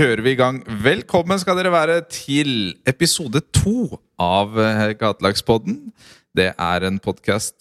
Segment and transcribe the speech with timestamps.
[0.00, 0.62] kjører vi i gang.
[0.80, 5.76] Velkommen skal dere være til episode to av eh, Gatelagspodden.
[6.32, 7.60] Det er en podkast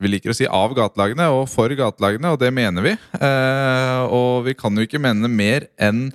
[0.00, 2.94] vi liker å si av gatelagene og for gatelagene, og det mener vi.
[3.18, 6.06] Eh, og vi kan jo ikke mene mer enn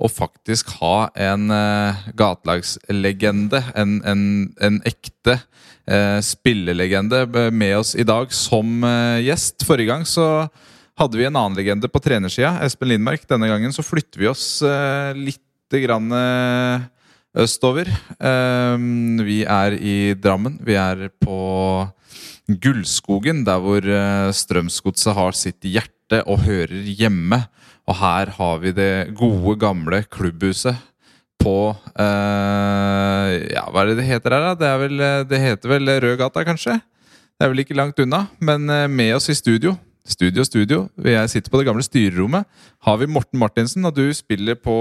[0.00, 5.36] å faktisk ha en eh, gatelagslegende, en, en, en ekte
[5.84, 9.66] eh, spillelegende, med oss i dag som eh, gjest.
[9.68, 10.46] Forrige gang så
[10.98, 13.24] hadde vi en annen legende på trenersida, Espen Lindmark.
[13.28, 16.84] Denne gangen så flytter vi oss eh, litt grann eh,
[17.42, 17.88] østover.
[19.24, 20.58] vi er i Drammen.
[20.60, 21.38] Vi er på
[22.50, 27.44] Gullskogen, der hvor uh, Strømsgodset har sitt hjerte og hører hjemme.
[27.88, 30.78] Og her har vi det gode, gamle klubbhuset
[31.42, 34.54] på uh, Ja, hva er det det heter her, da?
[34.58, 36.76] Det, vel, eh, det heter vel Rødgata, kanskje?
[36.78, 38.26] Det er vel ikke langt unna.
[38.38, 40.78] Men med oss i studio Studio, studio.
[40.98, 42.48] Jeg sitter på det gamle styrerommet.
[42.82, 44.74] Har vi Morten Martinsen, og du spiller på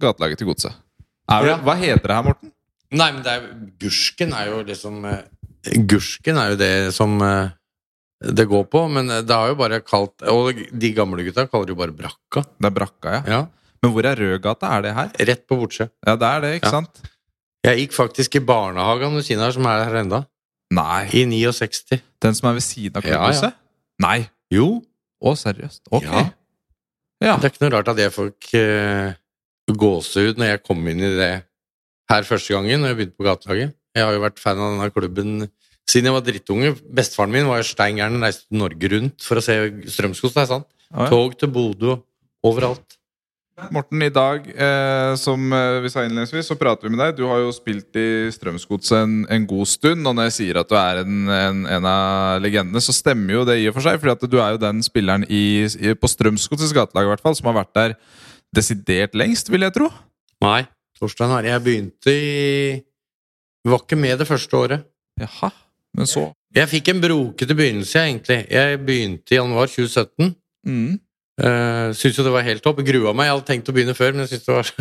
[0.00, 0.78] gatelaget til Godset.
[1.28, 1.58] Ja.
[1.60, 2.52] Hva heter det her, Morten?
[2.90, 3.44] Nei, men det er,
[3.78, 5.04] Gursken er jo liksom
[5.86, 7.52] Gursken er jo det som eh,
[8.34, 11.76] det går på, men det har jo bare kalt Og de gamle gutta kaller det
[11.76, 12.42] jo bare Brakka.
[12.58, 13.22] Det er Brakka, ja.
[13.36, 13.40] ja.
[13.80, 14.72] Men hvor er Rødgata?
[14.76, 15.14] Er det her?
[15.30, 15.86] Rett på Bortsjø.
[16.06, 16.80] Ja, det er det, ikke ja.
[16.80, 17.00] sant?
[17.64, 20.24] Jeg gikk faktisk i barnehagen ved siden her, som er her enda.
[20.74, 21.06] Nei.
[21.16, 22.00] I 69.
[22.22, 23.59] Den som er ved siden av klubbhuset?
[24.00, 24.24] Nei.
[24.52, 24.80] Jo.
[25.20, 25.84] Å, seriøst?
[25.92, 26.06] Ok.
[26.08, 26.24] Ja.
[27.22, 27.36] ja.
[27.36, 29.12] Det er ikke noe rart at jeg fikk uh,
[29.70, 31.32] gåsehud når jeg kom inn i det
[32.10, 33.74] her første gangen, når jeg begynte på gatelaget.
[33.96, 35.34] Jeg har jo vært fan av denne klubben
[35.90, 36.72] siden jeg var drittunge.
[36.96, 39.56] Bestefaren min var jo stein gæren, reiste Norge rundt for å se
[39.90, 40.32] Strømskog.
[40.38, 40.68] Sant.
[40.90, 41.10] Ah, ja.
[41.12, 41.98] Tog til Bodø
[42.46, 42.99] overalt.
[43.70, 47.18] Morten, i dag, eh, som eh, vi sa innledningsvis, så prater vi med deg.
[47.18, 50.06] Du har jo spilt i Strømsgodset en, en, god stund.
[50.08, 53.46] Og når jeg sier at du er en, en, en, av legendene, så stemmer jo
[53.48, 54.00] det i og for seg.
[54.00, 57.50] For du er jo den spilleren i, i, på Strømsgodsets gatelag i hvert fall, som
[57.52, 57.96] har vært der
[58.56, 59.90] desidert lengst, vil jeg tro.
[60.42, 60.64] Nei.
[61.00, 61.52] Torstein her.
[61.54, 62.80] Jeg begynte i
[63.68, 64.86] var ikke med det første året.
[65.20, 65.50] Jaha,
[65.96, 68.40] men så Jeg fikk en brokete begynnelse, egentlig.
[68.50, 70.34] Jeg begynte i januar 2017.
[70.66, 70.98] Mm.
[71.40, 72.82] Uh, syns jo det var helt topp.
[72.84, 73.28] Grua meg.
[73.28, 74.72] Jeg hadde tenkt å begynne før, men jeg syns det var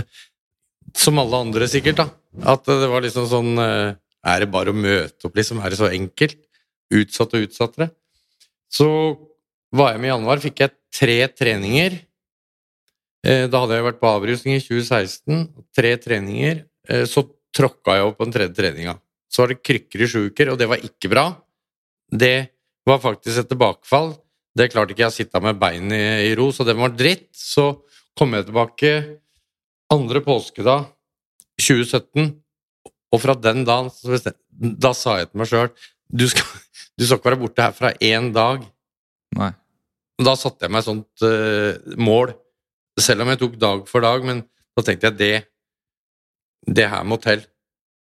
[1.06, 2.02] som alle andre, sikkert.
[2.02, 2.08] da.
[2.56, 3.96] At det var liksom sånn uh,
[4.28, 5.62] Er det bare å møte opp, liksom?
[5.64, 6.38] Er det så enkelt?
[7.00, 7.92] Utsatt og utsattere.
[8.70, 8.90] Så
[9.76, 12.00] var jeg med i januar, fikk jeg tre treninger.
[13.24, 15.46] Uh, da hadde jeg vært på avrusning i 2016.
[15.76, 16.66] Tre treninger.
[17.06, 17.22] Så
[17.54, 18.96] tråkka jeg opp på den tredje treninga.
[19.30, 21.28] Så var det krykker i sju uker, og det var ikke bra.
[22.10, 22.50] Det
[22.90, 24.16] var faktisk et tilbakefall.
[24.60, 27.30] Det klarte ikke jeg å sitte med beinet i ro, så det var dritt.
[27.36, 27.72] Så
[28.20, 28.92] kom jeg tilbake
[29.94, 30.90] andre påskedag
[31.60, 32.34] 2017,
[33.10, 33.90] og fra den dagen
[34.60, 35.70] da sa jeg til meg sjøl
[36.10, 36.46] du, skal,
[37.00, 38.64] du skal ikke være borte her fra én dag.
[39.38, 39.52] Nei.
[40.20, 42.34] Da satte jeg meg et sånt uh, mål,
[43.00, 44.44] selv om jeg tok dag for dag, men
[44.76, 45.36] da tenkte jeg det
[46.68, 47.46] det her må til.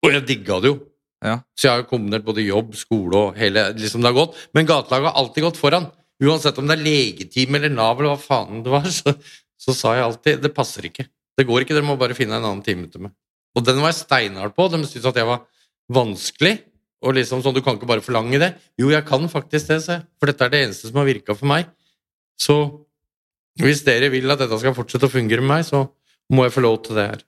[0.05, 0.77] Og jeg digga det jo.
[1.25, 1.39] Ja.
[1.57, 4.37] Så jeg har kombinert både jobb, skole og hele liksom det har gått.
[4.55, 5.89] Men gatelaget har alltid gått foran.
[6.25, 9.15] Uansett om det er legeteam eller Nav eller hva faen det var, så,
[9.59, 11.07] så, sa jeg alltid det passer ikke.
[11.35, 13.15] Det går ikke, dere må bare finne en annen time til meg.
[13.55, 14.67] Og den var jeg steinhard på.
[14.71, 15.43] De syntes at jeg var
[15.95, 16.57] vanskelig.
[17.05, 18.53] Og liksom sånn, Du kan ikke bare forlange det.
[18.79, 19.99] Jo, jeg kan faktisk det, se.
[20.19, 21.69] For dette er det eneste som har virka for meg.
[22.39, 22.55] Så
[23.61, 25.85] hvis dere vil at dette skal fortsette å fungere med meg, så
[26.33, 27.21] må jeg få lov til det her.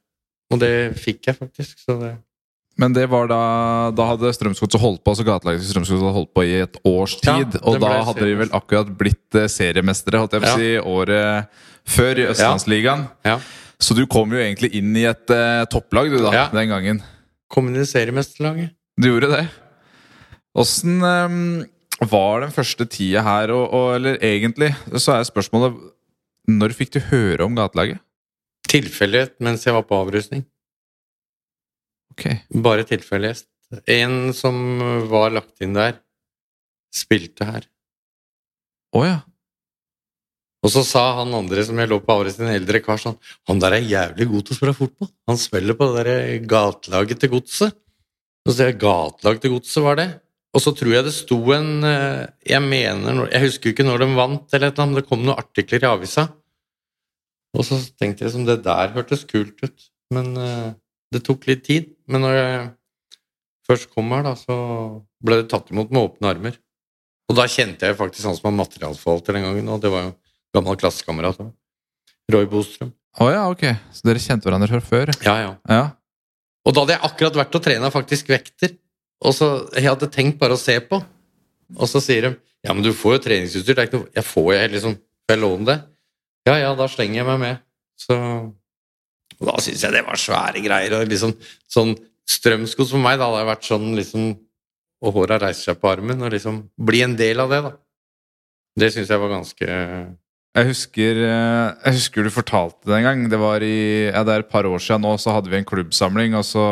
[0.52, 1.84] Og det fikk jeg faktisk.
[1.84, 2.14] så det...
[2.78, 3.42] Men det var da
[3.98, 7.58] Da hadde Strømsgodset holdt på altså gatelaget til Strømsgodset holdt på i et års tid.
[7.58, 10.74] Ja, og da hadde de vel akkurat blitt eh, seriemestere, holdt jeg på å si,
[10.82, 13.08] året før i Østlandsligaen.
[13.26, 13.38] Ja.
[13.82, 17.02] Så du kom jo egentlig inn i et uh, topplag du da, den gangen.
[17.54, 18.74] Kom inn i seriemesterlaget.
[18.98, 19.44] Du gjorde det.
[20.58, 21.38] Åssen um,
[22.10, 25.78] var den første tida her, og, og, eller egentlig så er spørsmålet
[26.50, 28.02] Når fikk du høre om gatelaget?
[28.68, 30.44] Tilfeldighet mens jeg var på avrusning.
[32.18, 32.42] Okay.
[32.50, 33.46] Bare tilfeldighet.
[33.92, 34.58] En som
[35.12, 36.00] var lagt inn der,
[36.94, 37.66] spilte her.
[38.96, 39.18] Å oh, ja.
[40.66, 43.60] Og så sa han andre som jeg lå på avrusning, en eldre kar, sånn Han
[43.62, 45.12] der er jævlig god til å spille fotball.
[45.30, 47.78] Han spiller på det der gatelaget til godset.
[48.48, 50.08] Så sier jeg gatelag til godset, var det?
[50.56, 54.08] Og så tror jeg det sto en eh, Jeg mener Jeg husker ikke når de
[54.18, 56.30] vant, eller noe, men det kom noen artikler i avisa
[57.58, 60.76] og så tenkte jeg som det der hørtes kult ut, men uh,
[61.14, 61.92] det tok litt tid.
[62.10, 62.64] Men når jeg
[63.68, 64.58] først kom her, da, så
[65.24, 66.58] ble det tatt imot med åpne armer.
[67.28, 70.14] Og da kjente jeg faktisk han som var materialforvalter den gangen, og det var jo
[70.56, 71.42] gammel klassekamerat.
[72.32, 72.94] Roy Bostrøm.
[73.18, 73.64] Å oh, ja, ok.
[73.96, 75.12] Så dere kjente hverandre fra før?
[75.26, 75.86] Ja, ja, ja.
[76.68, 78.76] Og da hadde jeg akkurat vært og trena faktisk vekter,
[79.24, 81.00] og så jeg hadde tenkt bare å se på.
[81.78, 83.76] Og så sier de ja, men du får jo treningsutstyr.
[83.76, 85.76] Det er ikke noe Jeg får jeg liksom Får jeg låne det?
[86.48, 87.58] Ja, ja, da slenger jeg meg med.
[88.00, 88.16] Så
[89.42, 90.98] Og da syns jeg det var svære greier.
[90.98, 91.36] og liksom
[91.70, 91.96] sånn
[92.28, 94.32] Strømsgods for meg da hadde vært sånn liksom
[95.06, 97.76] Og håra reiser seg på armen, og liksom bli en del av det, da.
[98.82, 99.68] Det syns jeg var ganske
[100.58, 103.20] jeg husker, eh, jeg husker, du fortalte det en gang.
[103.30, 105.68] Det var i, ja, det er et par år siden nå, så hadde vi en
[105.68, 106.64] klubbsamling, og så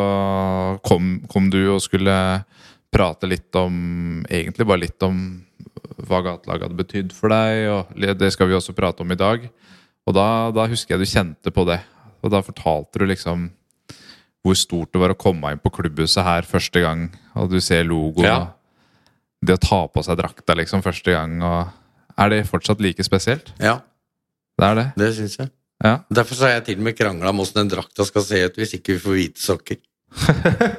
[0.87, 2.15] kom, kom, du og skulle
[2.89, 5.19] prate litt om Egentlig bare litt om
[6.07, 9.45] hva gatelaget hadde betydd for deg, og det skal vi også prate om i dag.
[10.05, 11.79] Og da, da husker jeg du kjente på det.
[12.25, 13.51] Og da fortalte du liksom
[14.45, 17.85] hvor stort det var å komme inn på klubbhuset her første gang, og du ser
[17.87, 18.27] logoen.
[18.27, 18.39] Ja.
[19.45, 21.39] Det å ta på seg drakta liksom første gang.
[21.41, 21.73] og
[22.15, 23.51] er det fortsatt like spesielt?
[23.59, 23.79] Ja.
[24.55, 24.85] Det er det?
[25.01, 25.49] Det syns jeg.
[25.83, 25.97] Ja.
[26.13, 28.77] Derfor har jeg til og med krangla om åssen den drakta skal se ut hvis
[28.77, 29.81] ikke vi får hvite sokker.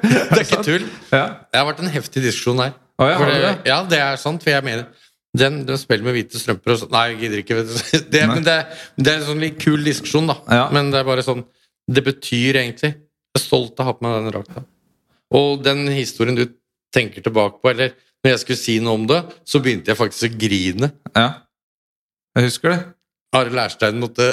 [0.00, 0.86] det er ikke tull.
[1.10, 1.26] Ja.
[1.50, 2.72] Det har vært en heftig diskusjon her.
[2.96, 4.40] Oh, ja, det, ja, det er sant.
[4.40, 4.86] For jeg mener
[5.36, 7.58] den, den spiller med hvite strømper og sånn Nei, jeg gidder ikke.
[8.14, 8.56] Det, men det,
[8.96, 10.38] det, er en sånn litt kul diskusjon, da.
[10.48, 10.66] Ja.
[10.74, 11.42] Men det er bare sånn
[11.90, 14.62] Det betyr egentlig Jeg er stolt av å ha på meg den drakta.
[15.36, 16.46] Og den historien du
[16.94, 20.28] tenker tilbake på, eller når jeg skulle si noe om det, så begynte jeg faktisk
[20.30, 20.88] å grine.
[21.12, 21.26] Ja,
[22.36, 22.78] jeg husker det.
[23.36, 24.28] Are Lærstein måtte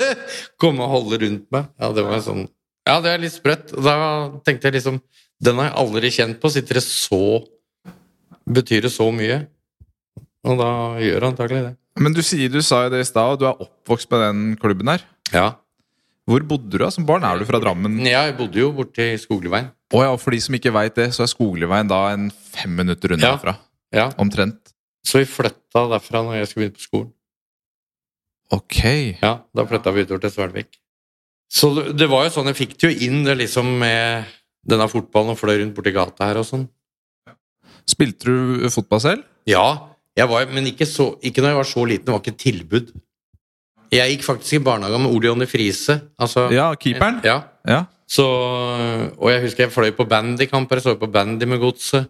[0.62, 1.68] komme og holde rundt meg.
[1.80, 2.46] Ja, det var sånn
[2.88, 3.72] Ja, det er litt sprøtt.
[3.72, 3.94] Da
[4.46, 5.00] tenkte jeg liksom
[5.42, 6.50] Den har jeg aldri kjent på.
[6.52, 7.22] Sitter det så
[8.48, 9.42] Betyr det så mye?
[10.46, 10.70] Og da
[11.02, 11.72] gjør han antagelig det.
[11.98, 14.44] Men du sier du sa jo det i stad, og du er oppvokst med den
[14.60, 15.02] klubben her.
[15.34, 15.48] Ja.
[16.28, 17.24] Hvor bodde du da som barn?
[17.24, 18.02] Er du fra Drammen?
[18.04, 19.70] Ja, jeg bodde jo borti Skogleveien.
[19.96, 23.16] Oh, ja, for de som ikke veit det, så er Skogleveien da en fem minutter
[23.16, 23.36] unna ja.
[23.36, 23.54] herfra.
[23.96, 24.10] Ja.
[24.20, 24.74] Omtrent.
[25.08, 27.14] Så vi flytta derfra når jeg skulle begynne på skolen.
[28.52, 28.82] Ok.
[29.22, 30.78] Ja, da flytta vi utover til Svelvik.
[31.48, 34.28] Så det, det, var jo sånn, jeg fikk det jo inn det liksom med
[34.68, 36.66] denne fotballen og fløy rundt borti gata her og sånn.
[37.88, 39.24] Spilte du fotball selv?
[39.48, 39.64] Ja,
[40.26, 42.06] var, men ikke, så, ikke når jeg var så liten.
[42.06, 42.90] Det var ikke tilbud.
[43.92, 46.00] Jeg gikk faktisk i barnehage med Ole Jonny Friise.
[46.18, 47.20] Altså, ja, keeperen?
[47.24, 47.38] Ja.
[47.68, 47.84] ja.
[48.08, 50.80] Så, og jeg husker jeg fløy på bandykamper.
[50.80, 52.08] Jeg så på bandy med godset.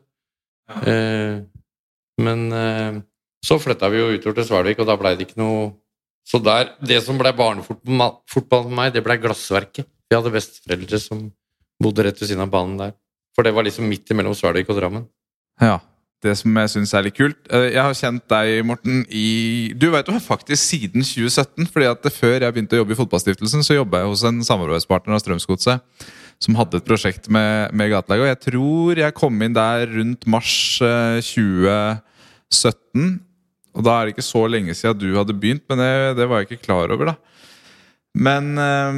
[0.68, 0.80] Ja.
[0.92, 1.36] Eh,
[2.24, 2.96] men eh,
[3.44, 5.68] så flytta vi jo utover til Svelvik, og da blei det ikke noe
[6.28, 8.26] Så der, det som blei barnefotball
[8.66, 9.86] for meg, det blei Glassverket.
[10.10, 11.22] Vi hadde besteforeldre som
[11.80, 12.92] bodde rett ved siden av banen der.
[13.32, 15.06] For det var liksom midt imellom Svelvik og Drammen.
[15.62, 15.78] Ja
[16.24, 17.38] det som jeg syns er litt kult.
[17.54, 21.68] Eh, jeg har kjent deg, Morten, i Du vet jo faktisk siden 2017.
[21.70, 25.14] fordi at Før jeg begynte å jobbe i Fotballstiftelsen, så jobba jeg hos en samarbeidspartner
[25.14, 28.22] av Strømsgodset som hadde et prosjekt med, med gatelaget.
[28.22, 31.98] Og jeg tror jeg kom inn der rundt mars 2017.
[31.98, 33.16] Eh,
[33.78, 36.42] og da er det ikke så lenge siden du hadde begynt, men det, det var
[36.42, 37.16] jeg ikke klar over, da.
[38.18, 38.94] Men eh,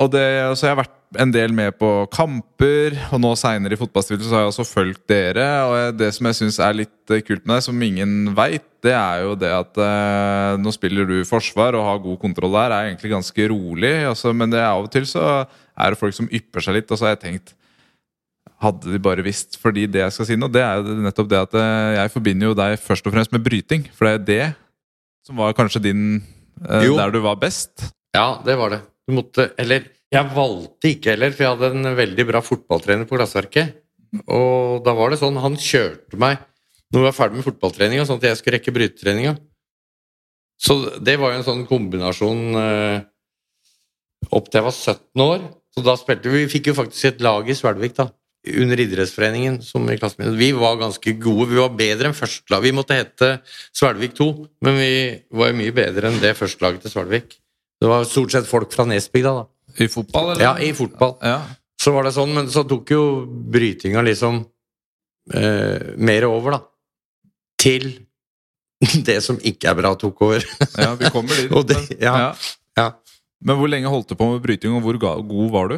[0.00, 0.24] Og det,
[0.56, 4.36] så jeg har vært en del med på kamper, og nå seinere i fotballstudio så
[4.36, 5.48] har jeg også fulgt dere.
[5.68, 8.94] Og det som jeg syns er litt eh, kult med deg, som ingen veit, det
[8.96, 12.92] er jo det at eh, nå spiller du forsvar og har god kontroll der, er
[12.92, 13.94] egentlig ganske rolig.
[14.10, 16.90] Altså, men det er av og til så er det folk som ypper seg litt,
[16.90, 17.54] og så har jeg tenkt
[18.64, 19.58] hadde de bare visst.
[19.60, 22.58] Fordi det jeg skal si nå, det er nettopp det at eh, jeg forbinder jo
[22.58, 23.88] deg først og fremst med bryting.
[23.96, 24.46] For det er det
[25.24, 26.04] som var kanskje din
[26.68, 27.90] eh, Der du var best.
[28.14, 28.82] Ja, det var det.
[29.08, 33.18] Du måtte Eller jeg valgte ikke heller, for jeg hadde en veldig bra fotballtrener på
[33.18, 33.80] Glassverket.
[34.30, 36.38] Og da var det sånn, han kjørte meg
[36.94, 39.32] når vi var ferdig med fotballtreninga, sånn at jeg skulle rekke brytetreninga.
[40.62, 43.00] Så det var jo en sånn kombinasjon eh,
[44.30, 45.48] opp til jeg var 17 år.
[45.74, 48.12] Så da spilte vi Vi fikk jo faktisk et lag i Svelvik, da.
[48.60, 49.62] Under idrettsforeningen.
[49.62, 50.36] som i klassen.
[50.38, 51.48] Vi var ganske gode.
[51.50, 52.64] Vi var bedre enn førstelaget.
[52.68, 53.30] Vi måtte hete
[53.74, 54.28] Svelvik 2,
[54.62, 54.94] men vi
[55.32, 57.40] var jo mye bedre enn det førstelaget til Svelvik.
[57.80, 59.48] Det var stort sett folk fra Nesbygda, da.
[59.78, 60.44] I fotball, eller?
[60.44, 61.16] Ja, i fotball.
[61.22, 61.38] Ja.
[61.80, 63.04] Så var det sånn, men så tok jo
[63.54, 64.42] brytinga liksom
[65.34, 66.60] eh, mer over, da.
[67.60, 67.88] Til
[69.08, 70.46] det som ikke er bra, tok over.
[70.78, 71.50] ja, vi kommer dit.
[71.72, 72.30] det, ja, ja.
[72.78, 72.86] ja,
[73.44, 75.76] Men hvor lenge holdt du på med bryting, og hvor god var du?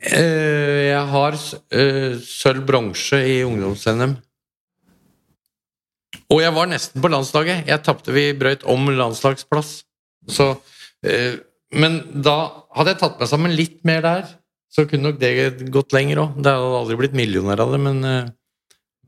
[0.00, 4.16] Eh, jeg har eh, sølv bronse i ungdoms-NM.
[6.30, 7.66] Og jeg var nesten på landslaget.
[7.68, 9.80] Jeg tapte, Vi brøyt om landslagsplass.
[10.30, 10.54] Så
[11.04, 11.36] eh,
[11.74, 14.28] men da hadde jeg tatt meg sammen litt mer der,
[14.70, 16.36] så kunne nok det gått lenger òg.
[16.38, 18.20] Det hadde aldri blitt millioner av det, men uh...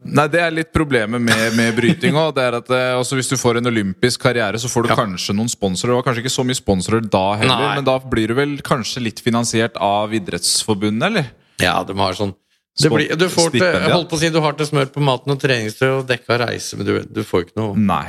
[0.02, 2.40] Nei, det er litt problemet med, med bryting òg.
[2.42, 4.96] Altså, hvis du får en olympisk karriere, så får du ja.
[4.98, 5.92] kanskje noen sponsorer.
[5.92, 7.76] Det var kanskje ikke så mye sponsorer da heller, Nei.
[7.78, 11.30] men da blir du vel kanskje litt finansiert av Idrettsforbundet, eller?
[11.62, 12.34] Ja, de har sånn
[12.72, 15.40] blir, du, får til, holdt på å si, du har til smør på maten og
[15.42, 18.06] treningstøy og dekka reise, men du, du får ikke noe Nei.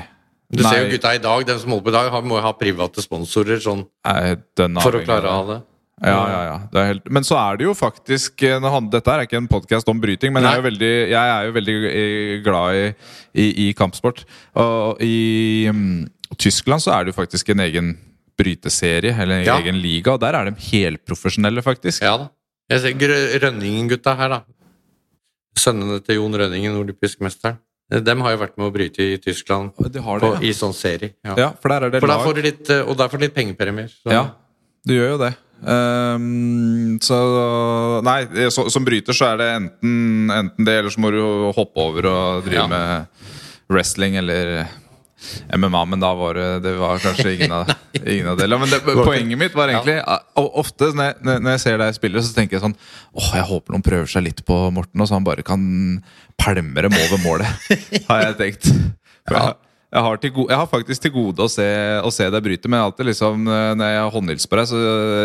[0.53, 0.69] Du Nei.
[0.69, 3.01] ser jo gutta i dag, den som holder på i dag, må jo ha private
[3.01, 5.61] sponsorer sånn, for å klare å ha det.
[6.03, 6.55] Ja, ja, ja.
[6.73, 7.09] Det helt...
[7.15, 10.51] Men så er det jo faktisk Dette er ikke en podkast om bryting, men jeg
[10.51, 12.87] er, jo veldig, er jo veldig eh, glad i,
[13.39, 14.23] i, i kampsport.
[14.59, 16.03] Og i um,
[16.35, 17.93] Tyskland så er det jo faktisk en egen
[18.39, 19.59] bryteserie, eller en Ja.
[19.61, 20.15] egen liga.
[20.17, 22.03] Og der er de helprofesjonelle, faktisk.
[22.03, 22.31] Ja da.
[22.73, 24.41] Jeg ser Rønningen-gutta her, da.
[25.59, 27.59] Sønnene til Jon Rønningen, olympisk mesteren.
[28.01, 30.41] De har jo vært med å bryte i Tyskland De har på, ja.
[30.41, 31.13] i sånn serie.
[31.25, 31.35] Ja.
[31.37, 31.49] ja.
[31.61, 33.35] For der er det For lag får du litt, eh, og der får du litt
[33.35, 33.91] pengepremier.
[33.91, 34.13] Så.
[34.13, 34.23] Ja,
[34.87, 35.33] du gjør jo det.
[35.63, 37.17] Um, så
[38.03, 39.93] Nei, så, som bryter så er det enten,
[40.33, 41.21] enten det, eller så må du
[41.55, 42.67] hoppe over og drive Ja.
[42.67, 44.65] med wrestling eller
[45.55, 47.71] MMA, men da var det, det var kanskje ingen av,
[48.13, 48.65] ingen av delene.
[48.65, 50.19] Men det, poenget mitt var egentlig ja.
[50.43, 52.77] Ofte når jeg, når jeg ser deg spille, så tenker jeg sånn
[53.13, 55.63] Åh, jeg håper noen prøver seg litt på Morten, og så han bare kan
[56.39, 57.69] pælme dem over målet.
[58.09, 58.69] Har jeg tenkt.
[59.29, 59.53] Jeg,
[59.93, 61.65] jeg, har til go jeg har faktisk til gode å se,
[62.03, 64.79] å se deg bryte, men alltid liksom eh, når jeg håndhilser på deg, så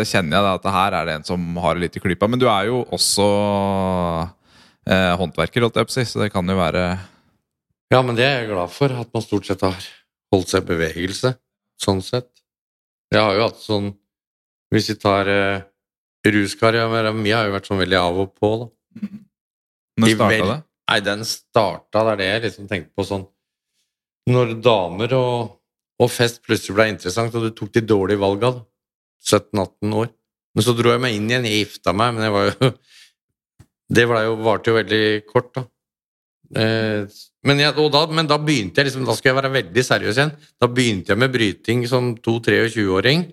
[0.07, 2.29] kjenner jeg da at her er det en som har det litt i klypa.
[2.31, 3.29] Men du er jo også
[4.87, 6.85] eh, håndverker, holdt jeg på å si, så det kan jo være
[7.89, 9.77] Ja, men det er jeg glad for, at man stort sett har
[10.33, 11.33] holdt seg i bevegelse.
[11.81, 12.29] Sånn sett.
[13.09, 13.93] Jeg har jo hatt sånn
[14.69, 15.61] Hvis vi tar eh,
[16.29, 18.67] ruskarrieren min, har jo vært sånn veldig av og på, da.
[19.99, 20.57] Når starta det?
[20.89, 23.25] Nei, den starta, det er det jeg liksom tenkte på sånn
[24.29, 25.55] Når damer og,
[25.97, 28.63] og fest plutselig ble interessant, og du tok de dårlige valga, da.
[29.25, 30.13] 17-18 år.
[30.53, 31.47] Men så dro jeg meg inn igjen.
[31.49, 32.71] Jeg gifta meg, men jeg var jo
[33.97, 35.65] Det ble jo, varte jo veldig kort, da.
[36.57, 37.05] Eh,
[37.45, 40.31] men, jeg, da, men da begynte jeg liksom Da skal jeg være veldig seriøs igjen.
[40.61, 43.27] Da begynte jeg med bryting som 22-23-åring.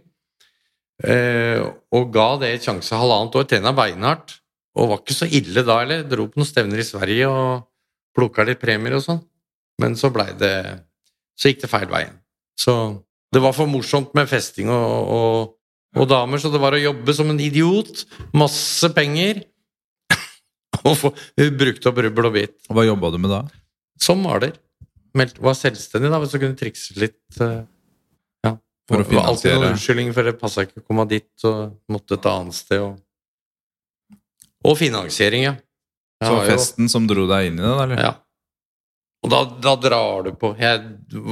[1.04, 3.48] Eh, og ga det et sjanse halvannet år.
[3.48, 4.38] Trena beinhardt.
[4.76, 6.04] Og var ikke så ille da heller.
[6.08, 7.66] Dro på noen stevner i Sverige og
[8.16, 9.22] plukka litt premier og sånn.
[9.80, 10.56] Men så blei det
[11.36, 12.14] Så gikk det feil veien.
[12.56, 12.72] Så
[13.34, 15.50] det var for morsomt med festing og, og,
[16.00, 18.06] og damer, så det var å jobbe som en idiot.
[18.32, 19.42] Masse penger.
[20.86, 21.10] Og få
[21.58, 22.54] brukt opp rubbel og bit.
[22.70, 23.40] Hva jobba du med da?
[24.00, 24.52] Som maler.
[25.16, 27.18] Meldt, var selvstendig, da, hvis du kunne trikse litt.
[27.40, 27.62] eh,
[28.44, 28.52] ja.
[28.88, 32.18] For å var alltid noen unnskyldning, for det passa ikke å komme dit og måtte
[32.18, 32.82] et annet sted.
[32.84, 33.00] Og,
[34.66, 35.54] og finansiering, ja.
[36.22, 37.98] Jeg Så festen jo- som dro deg inn i det, eller?
[38.00, 38.14] ja.
[39.24, 40.52] Og da, da drar du på.
[40.60, 40.78] Jeg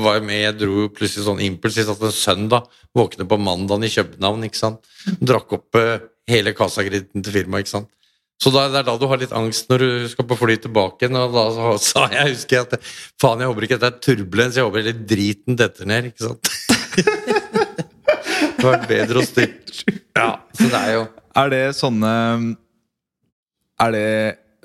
[0.03, 3.85] var jo med, jeg dro jo plutselig sånn impulsivt at en søndag våkne på mandagen
[3.87, 4.89] i København, ikke sant.
[5.21, 6.01] Drakk opp eh,
[6.33, 7.91] hele kassakreditten til firmaet, ikke sant.
[8.45, 11.07] Så da, det er da du har litt angst når du skal på fly tilbake
[11.07, 12.91] igjen, og da så, sa jeg, husker jeg at
[13.23, 16.53] faen, jeg håper ikke dette er turbulens, jeg håper hele driten detter ned, ikke sant.
[18.59, 19.97] det var bedre å styre.
[20.15, 21.07] Ja, så det er jo
[21.41, 22.11] Er det sånne
[23.83, 24.05] Er det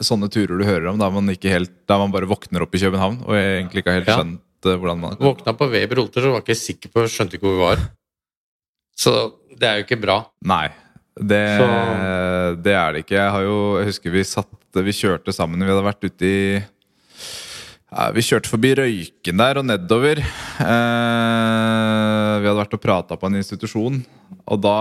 [0.05, 2.83] sånne turer du hører om der man, ikke helt, der man bare våkner opp i
[2.83, 6.35] København og egentlig ikke har helt skjønt eh, hvordan man Våkna på Weber Olter, så
[6.35, 7.81] var jeg ikke sikker på, skjønte ikke hvor vi var.
[8.99, 9.15] Så
[9.55, 10.21] det er jo ikke bra.
[10.47, 10.67] Nei.
[11.19, 11.45] Det,
[12.63, 13.17] det er det ikke.
[13.17, 15.63] Jeg har jo Jeg husker vi satt Vi kjørte sammen.
[15.63, 16.41] Vi hadde vært ute i
[17.89, 20.21] ja, Vi kjørte forbi Røyken der og nedover.
[20.21, 20.25] Eh,
[22.39, 23.97] vi hadde vært og prata på en institusjon.
[24.49, 24.75] Og da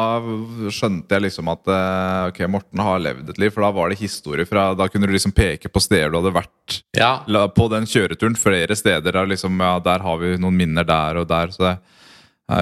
[0.73, 3.53] skjønte jeg liksom at eh, ok, Morten har levd et liv.
[3.55, 6.37] For da var det historie fra Da kunne du liksom peke på steder du hadde
[6.37, 7.13] vært Ja,
[7.57, 8.37] på den kjøreturen.
[8.39, 9.09] Flere steder.
[9.09, 11.57] Der, liksom, ja, der har vi noen minner der og der.
[11.57, 11.75] Så det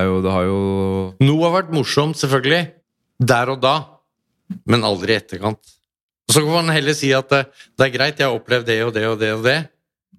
[0.07, 0.61] jo Det har jo
[1.23, 2.71] Noe har vært morsomt, selvfølgelig,
[3.19, 3.77] der og da,
[4.69, 5.75] men aldri i etterkant.
[6.27, 7.45] Og Så kan man heller si at det,
[7.79, 9.59] det er greit, jeg har opplevd det og det og det og det,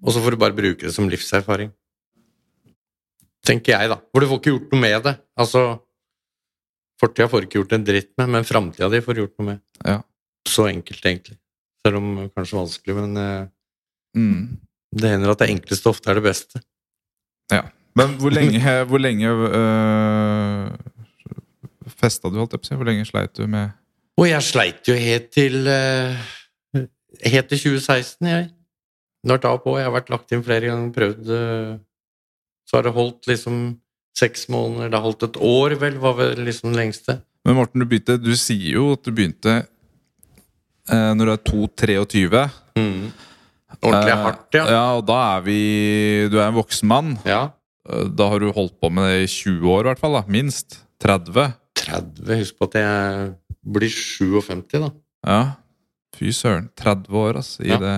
[0.02, 1.70] og så får du bare bruke det som livserfaring.
[3.46, 3.98] Tenker jeg, da.
[4.12, 5.14] For du får ikke gjort noe med det.
[5.38, 5.62] Altså,
[6.98, 9.48] Fortida får du ikke gjort en dritt med, men framtida di får du gjort noe
[9.52, 9.60] med.
[9.86, 10.00] Ja.
[10.48, 11.36] Så enkelt, egentlig.
[11.84, 13.50] Selv om kanskje vanskelig, men eh,
[14.18, 14.40] mm.
[14.98, 16.62] det hender at det enkleste ofte er det beste.
[17.54, 17.62] Ja.
[17.98, 20.74] Men hvor lenge, hvor lenge øh,
[21.88, 22.78] festa du, holdt jeg på å si?
[22.80, 23.72] Hvor lenge sleit du med
[24.18, 26.16] Og jeg sleit jo helt til eh,
[27.24, 28.48] Helt til 2016, jeg.
[29.26, 31.72] Når da på, Jeg har vært lagt inn flere ganger, prøvd eh,
[32.68, 33.62] Så har det holdt liksom
[34.18, 37.14] seks måneder, det har holdt et år, vel, var vel liksom det lengste.
[37.46, 39.60] Men Morten, du begynte Du sier jo at du begynte
[40.90, 42.42] eh, når du er 2-23.
[42.78, 43.08] Mm.
[43.78, 44.64] Ordentlig Eh, hardt, ja.
[44.72, 44.82] ja.
[44.98, 45.58] Og da er vi
[46.32, 47.14] Du er en voksen mann.
[47.28, 47.44] ja.
[47.88, 50.18] Eh, Da har du holdt på med det i 20 år, i hvert fall.
[50.18, 50.80] da Minst.
[51.00, 51.52] 30.
[51.88, 52.38] 30.
[52.42, 53.32] Husk på at jeg
[53.78, 54.90] blir 57, da.
[55.26, 55.40] Ja.
[56.18, 56.68] Fy søren.
[56.78, 57.64] 30 år, altså.
[57.64, 57.78] I Ja.
[57.82, 57.96] det.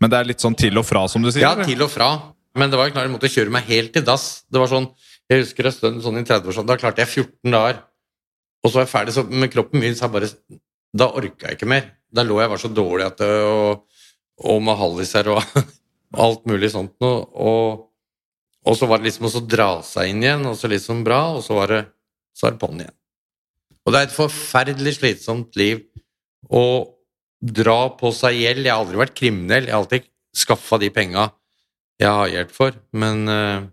[0.00, 1.42] Men det er litt sånn til og fra, som du sier?
[1.46, 2.10] Ja, til og fra.
[2.54, 4.44] Men det var jo klart jeg måtte kjøre meg helt til dass.
[4.50, 4.90] Det var sånn,
[5.30, 7.78] Jeg husker en stund sånn i 30-årsalderen, da klarte jeg 14 dager.
[8.62, 10.28] Og så var jeg ferdig, så med kroppen min så jeg bare
[10.94, 11.86] Da orka jeg ikke mer.
[12.12, 13.82] Da lå jeg var så dårlig at det, og,
[14.44, 15.40] og med halliser og
[16.26, 17.24] alt mulig sånt noe.
[17.34, 17.88] Og,
[18.68, 21.22] og så var det liksom å så dra seg inn igjen, og så liksom bra,
[21.34, 21.80] og så var det,
[22.36, 22.94] så er det på'n igjen.
[23.84, 25.82] Og det er et forferdelig slitsomt liv
[26.48, 26.64] å
[27.44, 28.64] dra på seg gjeld.
[28.64, 31.28] Jeg har aldri vært kriminell, jeg har alltid skaffa de penga
[32.00, 33.66] jeg har gjeld for, men eh,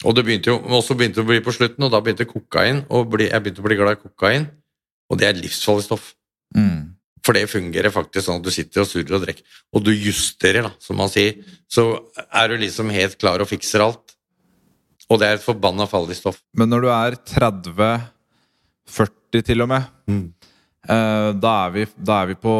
[0.00, 3.12] Og det begynte jo også begynte å bli på slutten, og da begynte kokain, og
[3.20, 4.46] jeg begynte å bli glad i kokain.
[5.12, 6.14] Og det er livsfarlig stoff.
[6.56, 6.96] Mm.
[7.20, 9.44] For det fungerer faktisk sånn at du sitter og surrer og drikker,
[9.76, 11.42] og du justerer, da, som man sier.
[11.68, 11.84] Så
[12.32, 14.16] er du liksom helt klar og fikser alt.
[15.10, 16.40] Og det er et forbanna farlig stoff.
[16.56, 17.92] Men når du er 30,
[18.90, 22.56] 40 til og med, eh, da, er vi, da er vi på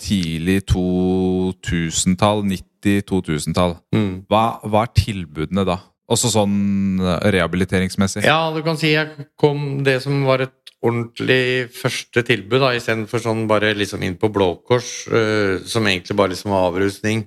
[0.00, 3.78] tidlig 2000-tall, 90-2000-tall.
[3.96, 4.12] Mm.
[4.28, 5.80] Hva, hva er tilbudene da?
[6.12, 8.26] Også sånn eh, rehabiliteringsmessig?
[8.28, 13.22] Ja, du kan si jeg kom det som var et ordentlig første tilbud, da, istedenfor
[13.24, 17.24] sånn bare liksom inn på Blå Kors, uh, som egentlig bare liksom var avrusning.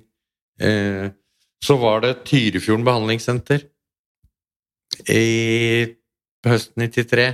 [0.62, 1.10] Uh,
[1.64, 3.64] så var det Tyrifjorden behandlingssenter
[5.10, 5.88] i
[6.46, 7.26] høsten 93.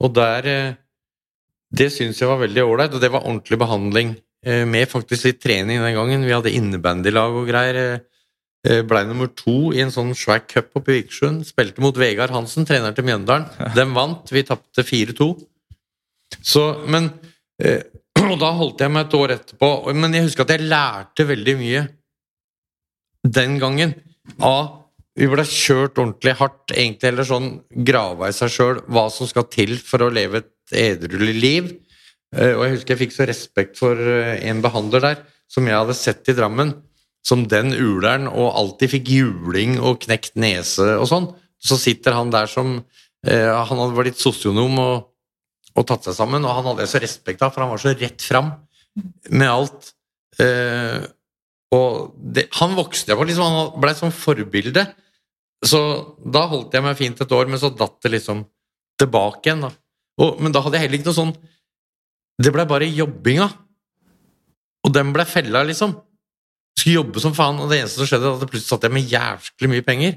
[0.00, 0.78] Og der eh,
[1.70, 4.16] Det syns jeg var veldig ålreit, og det var ordentlig behandling.
[4.42, 6.24] Eh, med faktisk litt trening den gangen.
[6.26, 8.00] Vi hadde innebandylag og greier.
[8.66, 11.46] Eh, Blei nummer to i en sånn svær cup oppe i Vikersund.
[11.46, 13.46] Spilte mot Vegard Hansen, treneren til Mjøndalen.
[13.76, 14.32] Den vant.
[14.34, 15.30] Vi tapte 4-2.
[16.42, 17.12] Så, men
[18.30, 19.70] Og da holdt jeg meg et år etterpå.
[19.96, 21.86] Men jeg husker at jeg lærte veldig mye
[23.26, 23.94] den gangen.
[24.38, 24.79] av
[25.18, 27.48] vi ble kjørt ordentlig hardt, egentlig, eller sånn
[27.86, 31.72] grava i seg sjøl hva som skal til for å leve et edruelig liv.
[32.36, 35.74] Eh, Og jeg husker jeg fikk så respekt for eh, en behandler der, som jeg
[35.74, 36.76] hadde sett i Drammen,
[37.26, 41.30] som den uleren, og alltid fikk juling og knekt nese og sånn.
[41.60, 42.78] Så sitter han der som
[43.26, 45.10] eh, Han hadde vært litt sosionom og,
[45.74, 47.92] og tatt seg sammen, og han hadde jeg så respekt av, for han var så
[47.92, 48.54] rett fram
[49.28, 49.90] med alt.
[50.40, 51.02] Eh,
[51.74, 54.84] og det, han vokste jeg på, liksom, han blei som forbilde.
[55.66, 55.80] Så
[56.24, 58.42] da holdt jeg meg fint et år, men så datt det liksom
[59.00, 59.66] tilbake igjen.
[59.66, 59.70] da.
[60.20, 61.34] Og, men da hadde jeg heller ikke noe sånn
[62.40, 63.46] Det blei bare jobbinga.
[64.86, 65.92] Og den blei fella, liksom.
[66.78, 69.12] Skulle jobbe som faen, og det eneste som skjedde, var at plutselig satt jeg med
[69.12, 70.14] jævlig mye penger.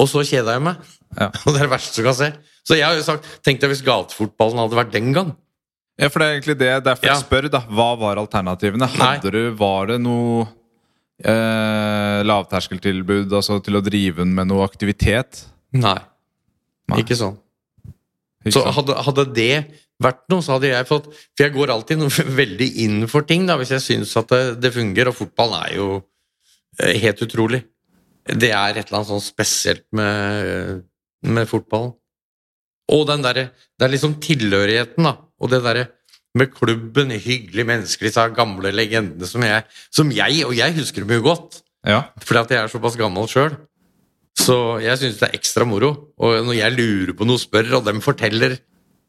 [0.00, 0.92] Og så kjeda jeg meg.
[1.18, 1.28] Ja.
[1.44, 2.30] Og det er det verste du kan se.
[2.62, 5.34] Så jeg har jo sagt Tenk deg hvis gatefotballen hadde vært den gang.
[6.00, 6.70] Ja, for det er egentlig det.
[6.86, 7.14] Derfor Ja.
[7.14, 7.60] jeg spør, da.
[7.68, 8.86] Hva var alternativene?
[8.88, 10.46] Hadde du, Var det noe
[11.22, 15.44] eh, lavterskeltilbud altså til å drive med noe aktivitet?
[15.76, 15.98] Nei.
[16.90, 16.98] Nei.
[17.02, 17.36] Ikke sånn.
[18.42, 18.74] Ikke Så sant?
[18.80, 19.50] hadde, hadde det
[20.02, 22.10] vært noe, så hadde jeg fått For jeg går alltid noe
[22.42, 25.12] veldig inn for ting, da, hvis jeg syns at det, det fungerer.
[25.12, 25.88] Og fotball er jo
[26.80, 27.62] eh, helt utrolig.
[28.26, 30.82] Det er et eller annet sånn spesielt med,
[31.26, 31.92] med fotballen.
[32.92, 35.16] Og den derre Det er liksom tilhørigheten, da.
[35.42, 35.88] Og det derre
[36.38, 41.18] med klubben, hyggelige mennesker, disse gamle legendene som jeg, som jeg Og jeg husker dem
[41.18, 42.04] jo godt, Ja.
[42.22, 43.56] fordi at jeg er såpass gammel sjøl.
[44.38, 45.90] Så jeg syns det er ekstra moro.
[46.16, 48.56] Og når jeg lurer på noe, spør, og dem forteller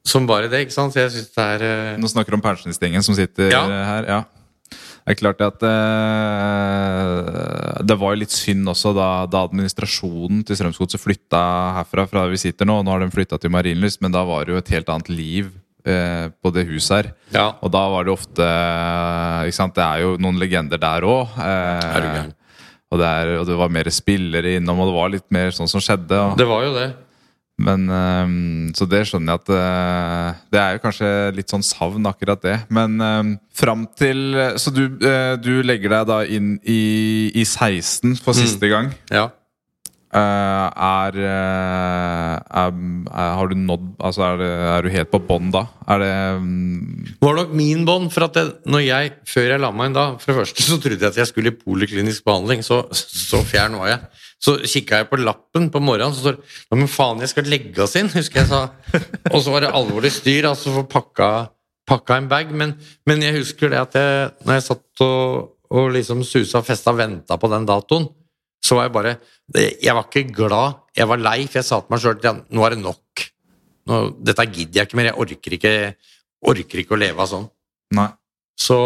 [0.05, 0.91] som bare det, ikke sant.
[0.91, 1.63] Så jeg syns det er
[1.95, 1.97] uh...
[2.01, 3.61] Nå snakker du om pensjonistgjengen som sitter Ja.
[3.87, 4.03] her.
[4.09, 4.23] Ja.
[5.05, 5.63] Det er klart at
[6.53, 11.41] eh, Det var jo litt synd også da, da administrasjonen til Strømsgodset flytta
[11.79, 12.81] herfra, fra der vi sitter nå.
[12.83, 15.51] Nå har de flytta til Marienlyst, men da var det jo et helt annet liv
[15.83, 17.07] på det huset her.
[17.35, 17.47] Ja.
[17.59, 18.45] Og da var det ofte
[19.47, 19.75] ikke sant?
[19.75, 21.33] Det er jo noen legender der òg.
[21.43, 22.31] Er
[22.93, 25.81] og, det og det var mer spillere innom, og det var litt mer sånn som
[25.83, 26.13] skjedde.
[26.13, 26.87] Og, Det var jo det.
[27.57, 32.05] men ehm, Så det skjønner jeg at eh, Det er jo kanskje litt sånn savn,
[32.05, 32.57] akkurat det.
[32.69, 38.15] Men um, fram til Så du, eh, du legger deg da inn i, i 16
[38.21, 38.93] for siste gang.
[39.11, 39.29] Ja.
[40.13, 41.15] Eh, eh, er,
[42.53, 42.73] er
[43.33, 44.43] Har du nådd Altså, er,
[44.75, 45.63] er du helt på bånn da?
[45.89, 46.11] Er det
[46.43, 48.11] mm, var nok min bånd.
[48.13, 50.77] For at det, når jeg, før jeg la meg inn da For det første så
[50.83, 52.61] trodde jeg at jeg skulle i poliklinisk behandling.
[52.65, 54.05] Så, så fjern var jeg.
[54.43, 57.79] Så kikka jeg på lappen på morgenen, så står det men faen, jeg skal legge
[57.85, 58.63] oss inn, husker jeg sa.
[59.31, 61.29] Og så var det alvorlig styr, altså for pakka,
[61.87, 62.51] pakka en bag.
[62.51, 62.73] Men,
[63.07, 66.91] men jeg husker det at jeg, når jeg satt og, og liksom susa og festa
[66.91, 68.09] og venta på den datoen,
[68.63, 69.13] så var jeg bare
[69.53, 72.63] Jeg var ikke glad, jeg var lei, for jeg sa til meg sjøl at nå
[72.63, 73.23] er det nok.
[73.91, 75.73] Nå, dette gidder jeg ikke mer, jeg orker ikke,
[76.53, 77.49] orker ikke å leve av sånn.
[77.97, 78.07] Nei.
[78.55, 78.77] Så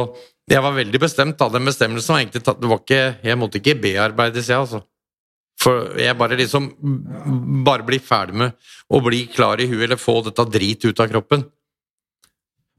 [0.50, 1.38] jeg var veldig bestemt.
[1.38, 4.82] da, Den bestemmelsen var egentlig tatt det var ikke, Jeg måtte ikke bearbeides, jeg, altså.
[5.58, 6.68] For jeg bare liksom
[7.66, 11.10] Bare bli ferdig med å bli klar i huet, eller få dette drit ut av
[11.12, 11.46] kroppen.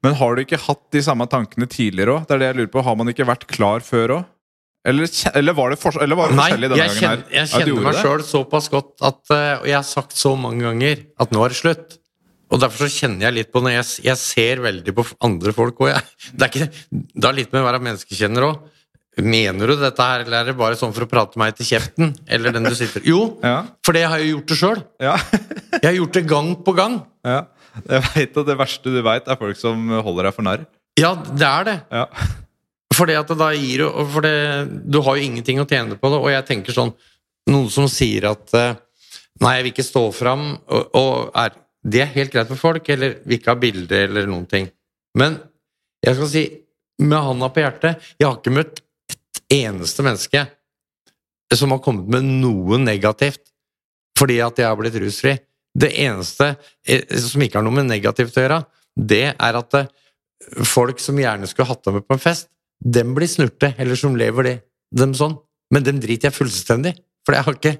[0.02, 2.26] Men har du ikke hatt de samme tankene tidligere òg?
[2.26, 2.84] Det er det jeg lurer på.
[2.86, 4.28] Har man ikke vært klar før òg?
[4.86, 7.08] Eller, eller var det, for, eller var det forskjellig denne gangen?
[7.08, 7.22] her?
[7.34, 11.02] jeg kjenner meg sjøl såpass godt at eh, Og jeg har sagt så mange ganger
[11.20, 11.96] at nå er det slutt.
[12.48, 15.82] Og derfor så kjenner jeg litt på når jeg, jeg ser veldig på andre folk
[15.84, 15.98] òg.
[16.32, 18.62] Det er, ikke, det har litt med å være menneskekjenner òg.
[19.18, 22.12] Mener du dette her, eller er det bare sånn for å prate meg til kjeften?
[22.30, 23.64] Eller den du sitter Jo, Ja.
[23.84, 24.82] for det har jeg gjort det sjøl.
[25.02, 25.16] Ja.
[25.74, 27.00] Jeg har gjort det gang på gang.
[27.26, 27.40] ja.
[27.78, 30.64] Jeg vet at Det verste du veit, er folk som holder deg for narr.
[30.98, 31.76] Ja, det er det.
[31.94, 32.06] Ja.
[32.98, 34.34] For gir For det,
[34.84, 36.92] du har jo ingenting å tjene på det, og jeg tenker sånn
[37.48, 38.76] Noen som sier at eh,
[39.38, 41.54] Nei, jeg vil ikke stå fram og, og er
[41.86, 44.66] Det er helt greit for folk, eller vil ikke ha bilde eller noen ting.
[45.16, 45.38] Men
[46.04, 46.42] jeg skal si,
[46.98, 48.82] med handa på hjertet, jeg har ikke møtt
[49.14, 50.42] et eneste menneske
[51.54, 53.46] som har kommet med noe negativt
[54.18, 55.36] fordi at jeg har blitt rusfri.
[55.78, 56.50] Det eneste
[56.82, 58.60] eh, som ikke har noe med negativt å gjøre,
[58.98, 59.90] det er at eh,
[60.66, 64.16] folk som gjerne skulle hatt deg med på en fest, dem blir snurte, eller som
[64.18, 64.56] lever det,
[64.94, 65.36] dem sånn.
[65.74, 66.94] Men dem driter jeg fullstendig.
[67.28, 67.74] For jeg har ikke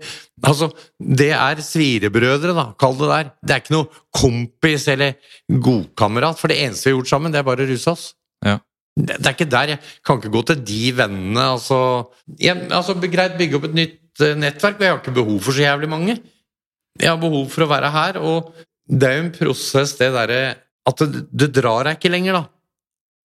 [0.48, 0.68] Altså,
[1.00, 3.30] det er svirebrødre, da, kall det der.
[3.42, 5.16] Det er ikke noe kompis eller
[5.48, 8.04] godkamerat, for det eneste vi har gjort sammen, det er bare å ruse oss.
[8.46, 8.58] Ja.
[8.98, 9.72] Det, det er ikke der.
[9.74, 11.80] Jeg kan ikke gå til de vennene, altså,
[12.38, 15.56] jeg, altså Greit, bygge opp et nytt eh, nettverk, men jeg har ikke behov for
[15.56, 16.18] så jævlig mange.
[16.98, 18.52] Jeg har behov for å være her, og
[18.88, 20.40] det er jo en prosess, det derre
[20.88, 22.46] At det, det drar deg ikke lenger, da.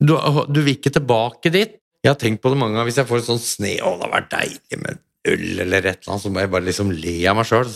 [0.04, 0.14] Du,
[0.52, 1.80] du vil ikke tilbake dit.
[2.04, 4.08] Jeg har tenkt på det mange ganger hvis jeg får et sånt sne Å, det
[4.10, 7.14] har vært deilig med øl eller et eller annet, så må jeg bare liksom le
[7.32, 7.70] av meg sjøl.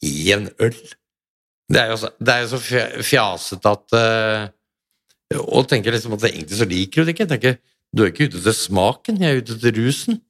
[0.00, 0.78] Gi en øl.
[1.74, 6.26] Det er jo så, det er jo så fjasete at uh, Og tenker liksom at
[6.28, 7.24] egentlig så liker du det ikke.
[7.24, 7.60] Jeg tenker,
[7.94, 10.20] Du er ikke ute etter smaken, jeg er ute etter rusen.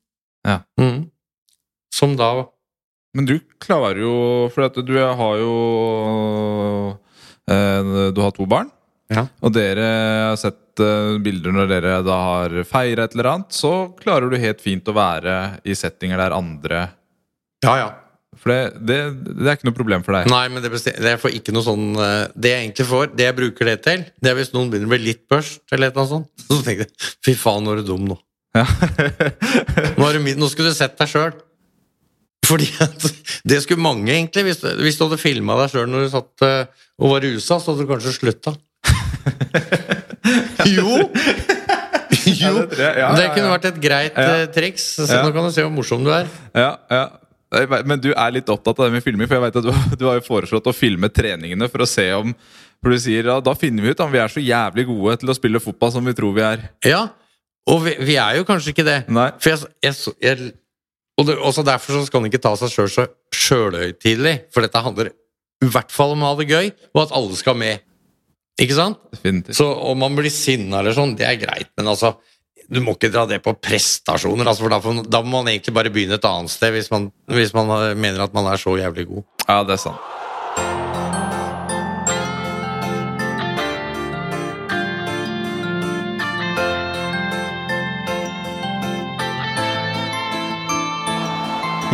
[0.46, 0.60] Ja.
[0.78, 1.08] Mm.
[1.94, 2.50] Som da
[3.16, 4.14] Men du klarer jo
[4.52, 5.54] For at du har jo
[7.48, 8.70] uh, Du har to barn.
[9.12, 9.26] Ja.
[9.44, 9.88] Og dere
[10.30, 14.40] har sett uh, bilder når dere da har feira et eller annet, så klarer du
[14.40, 15.34] helt fint å være
[15.68, 16.86] i settinger der andre
[17.64, 17.90] Ja, ja.
[18.40, 18.98] For det, det,
[19.38, 20.28] det er ikke noe problem for deg?
[20.32, 23.36] Nei, men det, jeg er ikke noe sånn eh, Det jeg egentlig får, det jeg
[23.38, 26.30] bruker det til, det er hvis noen begynner å bli litt børst, eller noe sånt.
[26.48, 28.18] Så tenker jeg fy faen, nå er du dum nå.
[28.54, 28.66] Ja.
[29.98, 31.32] Nå, du, nå skulle du sett deg sjøl.
[32.46, 33.06] Fordi at
[33.50, 34.44] det skulle mange, egentlig.
[34.46, 37.72] Hvis, hvis du hadde filma deg sjøl når du satt eh, og var rusa, så
[37.72, 38.54] hadde du kanskje slutta.
[40.76, 40.98] jo!
[42.24, 42.62] Jo!
[42.64, 44.84] det kunne vært et greit eh, triks.
[44.96, 45.06] Så.
[45.20, 46.28] Nå kan du se hvor morsom du er.
[46.56, 47.04] Ja, ja.
[47.86, 50.06] Men du er litt opptatt av det med filming, for jeg vet at du, du
[50.08, 52.32] har jo foreslått å filme treningene for å se om
[52.82, 55.30] For du sier ja, da finner vi ut om vi er så jævlig gode til
[55.30, 56.64] å spille fotball som vi tror vi er.
[56.84, 57.04] Ja,
[57.70, 58.98] og vi, vi er jo kanskje ikke det.
[59.12, 59.30] Nei.
[59.40, 60.50] For jeg, jeg, jeg
[61.20, 64.34] Og det, også derfor så skal man ikke ta seg sjøl så sjølhøytidelig.
[64.52, 65.12] For dette handler
[65.64, 67.84] i hvert fall om å ha det gøy, og at alle skal med.
[68.62, 69.00] Ikke sant?
[69.10, 69.56] Definitivt.
[69.58, 72.14] Så om man blir sinna eller sånn, det er greit, men altså
[72.70, 75.92] du må ikke dra det på prestasjoner, altså, for da, da må man egentlig bare
[75.92, 79.08] begynne et annet sted hvis man, hvis man eh, mener at man er så jævlig
[79.10, 79.26] god.
[79.44, 80.12] Ja, det er sant.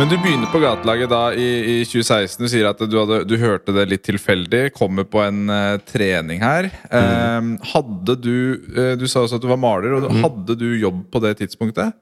[0.01, 2.39] Men du begynner på gatelaget da i, i 2016.
[2.41, 4.71] Du sier at du, hadde, du hørte det litt tilfeldig.
[4.73, 6.71] Kommer på en uh, trening her.
[6.89, 8.33] Eh, hadde du
[8.73, 9.93] uh, Du sa også at du var maler.
[9.99, 10.23] Og Mm.
[10.25, 11.93] Hadde du jobb på det tidspunktet?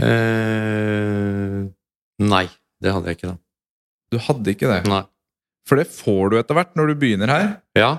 [0.00, 1.60] Eh,
[2.24, 2.46] nei,
[2.80, 3.36] det hadde jeg ikke, da.
[4.08, 4.80] Du hadde ikke det.
[4.88, 5.02] Nei.
[5.68, 7.46] For det får du etter hvert når du begynner her.
[7.76, 7.92] Ja.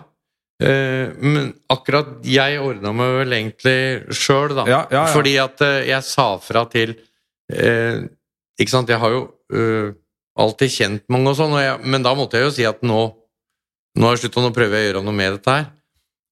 [0.58, 3.78] Eh, men akkurat jeg ordna meg vel egentlig
[4.18, 4.66] sjøl, da.
[4.66, 5.08] Ja, ja, ja.
[5.14, 6.98] Fordi at eh, jeg sa fra til
[7.54, 8.06] eh,
[8.58, 9.94] Ikke sant, jeg har jo eh,
[10.36, 13.04] alltid kjent mange og sånn, og men da måtte jeg jo si at nå
[13.96, 15.68] Nå har jeg slutta, nå prøver jeg å gjøre noe med dette her.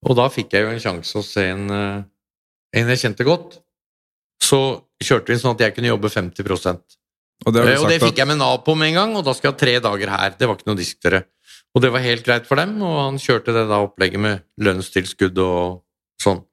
[0.03, 2.01] Og da fikk jeg jo en sjanse se en, eh,
[2.75, 3.53] en jeg kjente godt.
[4.43, 4.59] Så
[4.99, 8.27] kjørte vi sånn at jeg kunne jobbe 50 Og det, Eh, Og det fikk jeg
[8.27, 10.35] med Nav på med en gang, og da skal jeg ha tre dager her.
[10.37, 11.23] Det var ikke noe disktere.
[11.73, 15.37] Og det var helt greit for dem, og han kjørte det da opplegget med lønnstilskudd
[15.39, 15.83] og
[16.21, 16.43] sånn.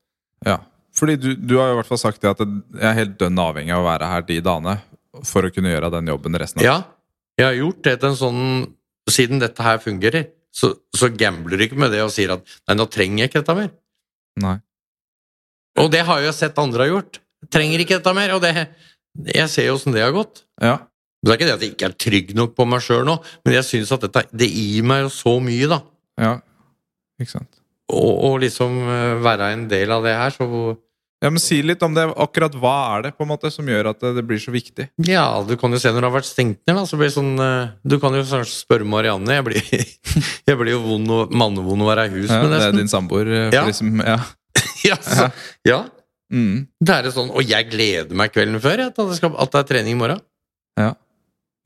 [0.47, 0.61] ja.
[0.95, 3.39] Fordi du, du har jo i hvert fall sagt det at jeg er helt dønn
[3.39, 4.73] avhengig av å være her de dagene
[5.27, 6.77] for å kunne gjøre den jobben resten av Ja,
[7.41, 8.43] jeg har gjort det til en sånn
[9.11, 12.77] Siden dette her fungerer, så, så gambler du ikke med det og sier at nei,
[12.79, 13.71] nå trenger jeg ikke dette mer.
[14.39, 14.53] Nei.
[15.83, 17.19] Og det har jeg sett andre har gjort.
[17.51, 18.37] Trenger ikke dette mer.
[18.37, 18.53] Og det,
[19.35, 20.45] jeg ser jo åssen det har gått.
[20.63, 20.77] Ja.
[21.25, 23.57] Det er ikke det at jeg ikke er trygg nok på meg sjøl nå, men
[23.59, 25.81] jeg syns at dette det gir meg jo så mye, da.
[26.21, 26.37] ja.
[27.21, 27.51] Ikke sant.
[27.91, 30.47] Og, og liksom eh, være en del av det her, så
[31.21, 32.07] Ja, men Si litt om det.
[32.17, 34.87] Akkurat hva er det på en måte som gjør at det, det blir så viktig?
[35.05, 37.35] Ja, du kan jo se når det har vært stengt ned, så blir det sånn
[37.45, 39.29] eh, Du kan jo spørre Marianne.
[39.37, 39.61] Jeg blir,
[40.49, 42.89] jeg blir jo vond og, mannevond å være i hus Ja, med, det er din
[42.89, 43.29] samboer.
[43.29, 43.67] eh, Ja.
[43.69, 44.17] Liksom, ja.
[44.89, 45.29] Ja, så,
[45.69, 45.83] ja,
[46.31, 46.69] Mm.
[46.79, 47.33] det er sånn.
[47.35, 49.99] Og jeg gleder meg kvelden før jeg, at, det skal, at det er trening i
[49.99, 50.21] morgen.
[50.79, 50.93] Ja.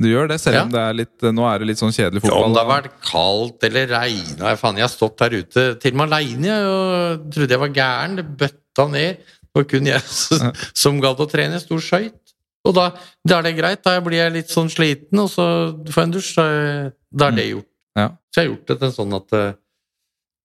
[0.00, 0.62] Du gjør det, selv Ja.
[0.64, 2.40] om det er litt, nå er det litt sånn kjedelig fotball?
[2.40, 5.98] Ja, om det har vært kaldt eller regna jeg har stått der ute til og
[6.00, 8.16] med aleine og trodde jeg var gæren.
[8.16, 9.20] Det bøtta ned.
[9.54, 10.02] Det var kun jeg
[10.82, 11.54] som, gadd å trene.
[11.54, 12.34] Jeg sto og skøyt.
[12.64, 12.88] Og da,
[13.22, 13.84] da er det greit.
[13.86, 15.46] Da blir jeg litt sånn sliten, og så
[15.86, 16.32] får jeg en dusj.
[16.40, 17.70] Da, er det gjort.
[17.94, 18.08] Ja.
[18.32, 19.50] Så jeg har gjort det til sånn at eh,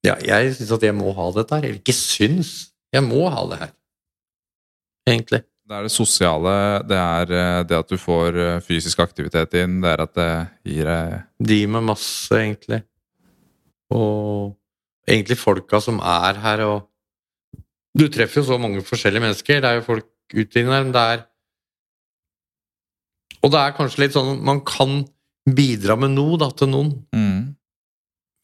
[0.06, 1.66] Ja, jeg syns at jeg må ha dette her.
[1.66, 2.52] Eller ikke syns.
[2.94, 3.72] Jeg må ha det her.
[5.10, 5.42] Egentlig.
[5.70, 6.52] Det er det sosiale,
[6.90, 10.32] det er eh, det at du får eh, fysisk aktivitet inn, det er at det
[10.66, 11.12] gir deg
[11.52, 12.80] De med masse, egentlig.
[13.94, 14.56] Og
[15.06, 16.89] egentlig folka som er her, og
[17.98, 19.62] Du treffer jo så mange forskjellige mennesker.
[19.64, 21.26] Det er jo folk ute inni der, men det er
[23.40, 25.06] Og det er kanskje litt sånn man kan
[25.48, 26.92] bidra med noe da, til noen.
[27.16, 27.56] mm.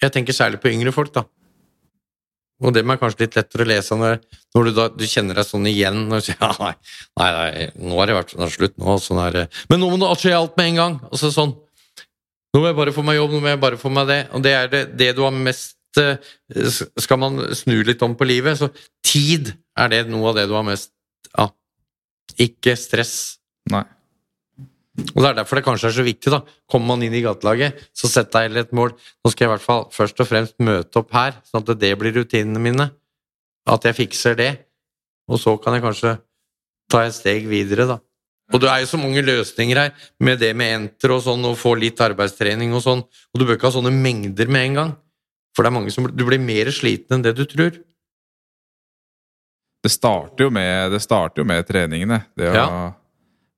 [0.04, 1.24] Jeg tenker særlig på yngre folk, da.
[2.64, 4.18] Og det er kanskje litt lettere å lese når,
[4.56, 6.06] når du, da, du kjenner deg sånn igjen.
[6.08, 6.74] Og sier, ja, nei,
[7.20, 8.96] nei, nei, nå har det vært sånn, slutt nå.
[9.04, 10.98] Sånn her, men nå må det skje alt med en gang!
[11.12, 11.56] Og så sånn
[12.56, 14.20] Nå må jeg bare få meg jobb, nå må jeg bare få meg det.
[14.32, 18.60] Og det er det, det du har mest Skal man snu litt om på livet,
[18.60, 18.72] så
[19.06, 20.92] tid er det noe av det du har mest
[21.34, 21.54] av.
[22.42, 23.38] Ikke stress.
[23.72, 23.86] Nei.
[25.12, 26.32] Og Det er derfor det kanskje er så viktig.
[26.32, 26.42] da.
[26.72, 28.96] Kommer man inn i gatelaget, så sett deg et mål.
[29.24, 31.98] Nå skal jeg i hvert fall først og fremst møte opp her, sånn at det
[32.00, 32.92] blir rutinene mine.
[33.68, 34.52] At jeg fikser det.
[35.28, 36.20] Og så kan jeg kanskje
[36.90, 38.00] ta et steg videre, da.
[38.54, 41.58] Og det er jo så mange løsninger her, med det med enter og sånn, og
[41.58, 43.02] få litt arbeidstrening og sånn.
[43.02, 44.94] Og du bør ikke ha sånne mengder med en gang.
[45.56, 47.78] For det er mange som Du blir mer sliten enn det du tror.
[49.86, 52.24] Det starter jo med, det starter jo med treningene.
[52.38, 52.92] Det å Ja.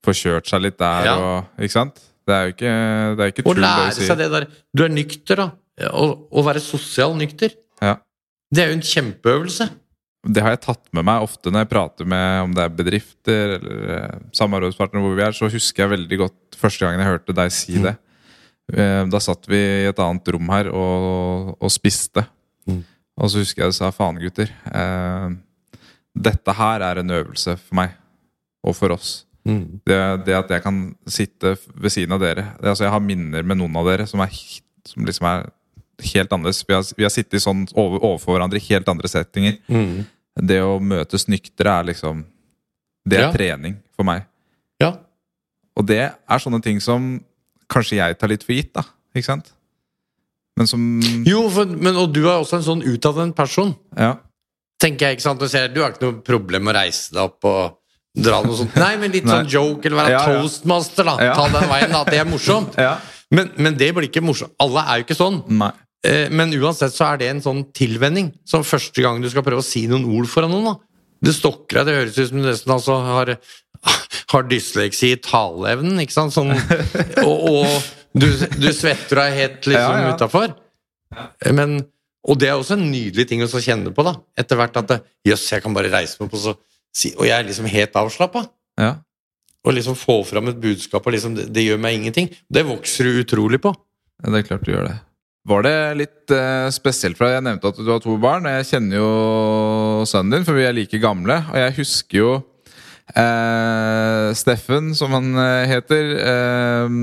[0.04, 1.16] få kjørt seg litt der Ja.
[1.18, 2.02] og Ikke sant?
[2.28, 4.84] Det er jo ikke, det er ikke Å tull, det lære seg det der Du
[4.84, 5.52] er nykter, da.
[5.80, 7.54] Å, å være sosial nykter.
[7.82, 7.98] Ja.
[8.52, 9.70] Det er jo en kjempeøvelse.
[10.28, 13.56] Det har jeg tatt med meg ofte når jeg prater med om det er bedrifter
[13.62, 17.34] eller eh, samarbeidspartnere hvor vi er, så husker jeg veldig godt første gangen jeg hørte
[17.38, 17.84] deg si Mm.
[17.84, 17.98] det.
[18.73, 22.25] Eh, Da satt vi i et annet rom her og, og spiste.
[22.67, 22.82] Mm.
[23.17, 24.51] Og så husker jeg jeg sa faen, gutter.
[24.71, 25.30] Eh,
[26.17, 27.93] dette her er en øvelse for meg
[28.65, 29.23] og for oss.
[29.47, 29.80] Mm.
[29.88, 33.45] Det, det at jeg kan sitte ved siden av dere det, altså Jeg har minner
[33.47, 34.34] med noen av dere som, er,
[34.84, 35.45] som liksom er
[36.12, 36.65] helt annerledes.
[36.67, 39.56] Vi har, vi har sittet sånn over, overfor hverandre i helt andre settinger.
[39.71, 40.03] Mm.
[40.51, 42.25] Det å møtes nyktre er liksom
[43.08, 43.32] Det er Ja.
[43.32, 44.25] trening for meg.
[44.84, 44.91] Ja.
[45.80, 47.21] Og det er sånne ting som
[47.71, 48.84] kanskje jeg tar litt for gitt, da.
[49.17, 49.51] Ikke sant?
[50.58, 50.82] Men som
[51.27, 53.75] Jo, for, men, og du er også en sånn utadvendt person.
[53.97, 54.15] Ja.
[54.82, 55.41] Tenker jeg, ikke sant?
[55.41, 57.77] Du, ser, du har ikke noe problem med å reise deg opp og
[58.17, 58.77] dra noe sånt.
[58.77, 60.39] Nei, men litt sånn joke, eller være Ja, ja.
[60.41, 61.15] toastmaster, da.
[61.38, 62.01] Ta den veien, da.
[62.06, 62.77] At det er morsomt.
[62.88, 62.95] ja.
[63.34, 64.53] Men, men det blir ikke morsomt.
[64.63, 65.41] Alle er jo ikke sånn.
[65.60, 65.71] Nei.
[66.08, 68.32] Eh, Men uansett så er det en sånn tilvenning.
[68.47, 70.71] Som første gang du skal prøve å si noen ord foran noen.
[70.71, 70.75] da.
[71.25, 71.88] Det stokker deg.
[71.89, 73.32] Det høres ut som du nesten altså har,
[74.32, 76.00] har dysleksi i taleevnen.
[76.04, 76.34] ikke sant?
[76.36, 76.52] Sånn,
[77.24, 77.68] og og
[78.18, 80.13] du, du svetter deg helt liksom Ja, ja.
[80.16, 80.56] utafor.
[81.54, 81.78] Men,
[82.28, 84.04] og det er også en nydelig ting å kjenne på.
[84.04, 84.16] da.
[84.38, 86.56] Etter hvert at det- Jøss, jeg kan bare reise meg opp og så
[86.98, 88.48] si Og jeg er liksom helt avslappa.
[88.80, 88.96] Ja.
[89.68, 92.30] Og liksom få fram et budskap, og liksom, det, det gjør meg ingenting.
[92.50, 93.74] Det vokser du utrolig på.
[94.24, 94.96] Ja, Det er klart du gjør det.
[95.48, 97.38] Var det litt eh, spesielt for deg?
[97.38, 98.48] Jeg nevnte at du har to barn.
[98.48, 99.10] og Jeg kjenner jo
[100.10, 101.38] sønnen din, for vi er like gamle.
[101.54, 102.32] Og jeg husker jo
[103.15, 106.13] eh, Steffen, som han eh, heter.
[106.34, 106.98] Eh,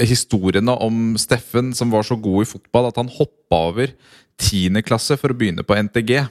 [0.00, 3.92] historiene om Steffen som var så god i fotball at han hoppa over
[4.40, 4.80] 10.
[4.86, 6.22] klasse for å begynne på NTG.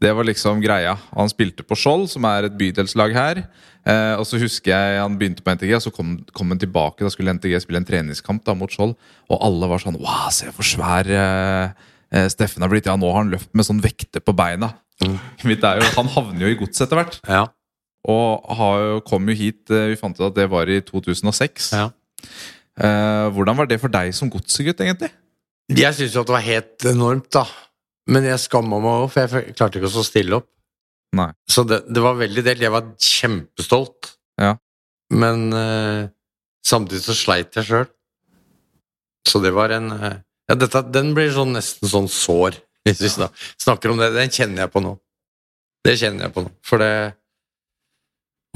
[0.00, 0.96] Det var liksom greia.
[1.16, 3.42] Han spilte på Skjold, som er et bydelslag her.
[3.86, 7.04] Eh, og så husker jeg han begynte på NTG, og så kom, kom han tilbake.
[7.04, 8.96] Da skulle NTG spille en treningskamp da mot Skjold,
[9.30, 12.90] og alle var sånn Wow, se hvor svær eh, eh, Steffen har blitt.
[12.90, 14.74] Ja, nå har han løpt med sånn vekter på beina.
[15.48, 17.20] Mitt jo, han havner jo i godset etter hvert.
[17.24, 17.46] Ja.
[18.06, 21.72] Og kom jo hit eh, Vi fant ut at det var i 2006.
[21.74, 21.88] Ja.
[22.76, 25.10] Eh, hvordan var det for deg som godsegutt, egentlig?
[25.72, 27.46] Jeg syns jo at det var helt enormt, da.
[28.12, 30.46] Men jeg skamma meg òg, for jeg klarte ikke å stå stille opp.
[31.16, 31.30] Nei.
[31.50, 32.62] Så det, det var veldig delt.
[32.62, 34.12] Jeg var kjempestolt.
[34.38, 34.52] Ja.
[35.10, 36.06] Men eh,
[36.66, 37.90] samtidig så sleit jeg sjøl.
[39.26, 39.90] Så det var en
[40.46, 44.12] Ja, dette, den blir sånn nesten sånn sår, hvis vi snakker om det.
[44.14, 44.92] Den kjenner jeg på nå.
[45.82, 46.52] Det kjenner jeg på nå.
[46.62, 46.92] For det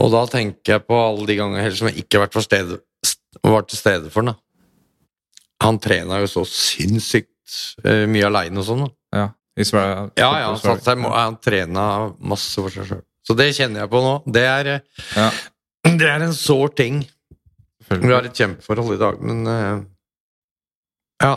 [0.01, 2.47] Og da tenker jeg på alle de ganger heller som jeg ikke har vært for
[2.47, 4.33] stede, st- var til stede for den.
[4.33, 4.39] da.
[5.67, 7.29] Han trena jo så sinnssykt
[7.85, 8.87] uh, mye aleine og sånn.
[8.87, 8.91] da.
[9.21, 9.27] Ja,
[9.61, 11.85] Ja, ja, han, satt seg, han trena
[12.17, 13.03] masse for seg sjøl.
[13.29, 14.15] Så det kjenner jeg på nå.
[14.33, 15.27] Det er, eh, Ja,
[16.01, 17.03] det er en sår ting.
[17.91, 19.83] Vi har et kjempeforhold i dag, men uh,
[21.21, 21.35] Ja.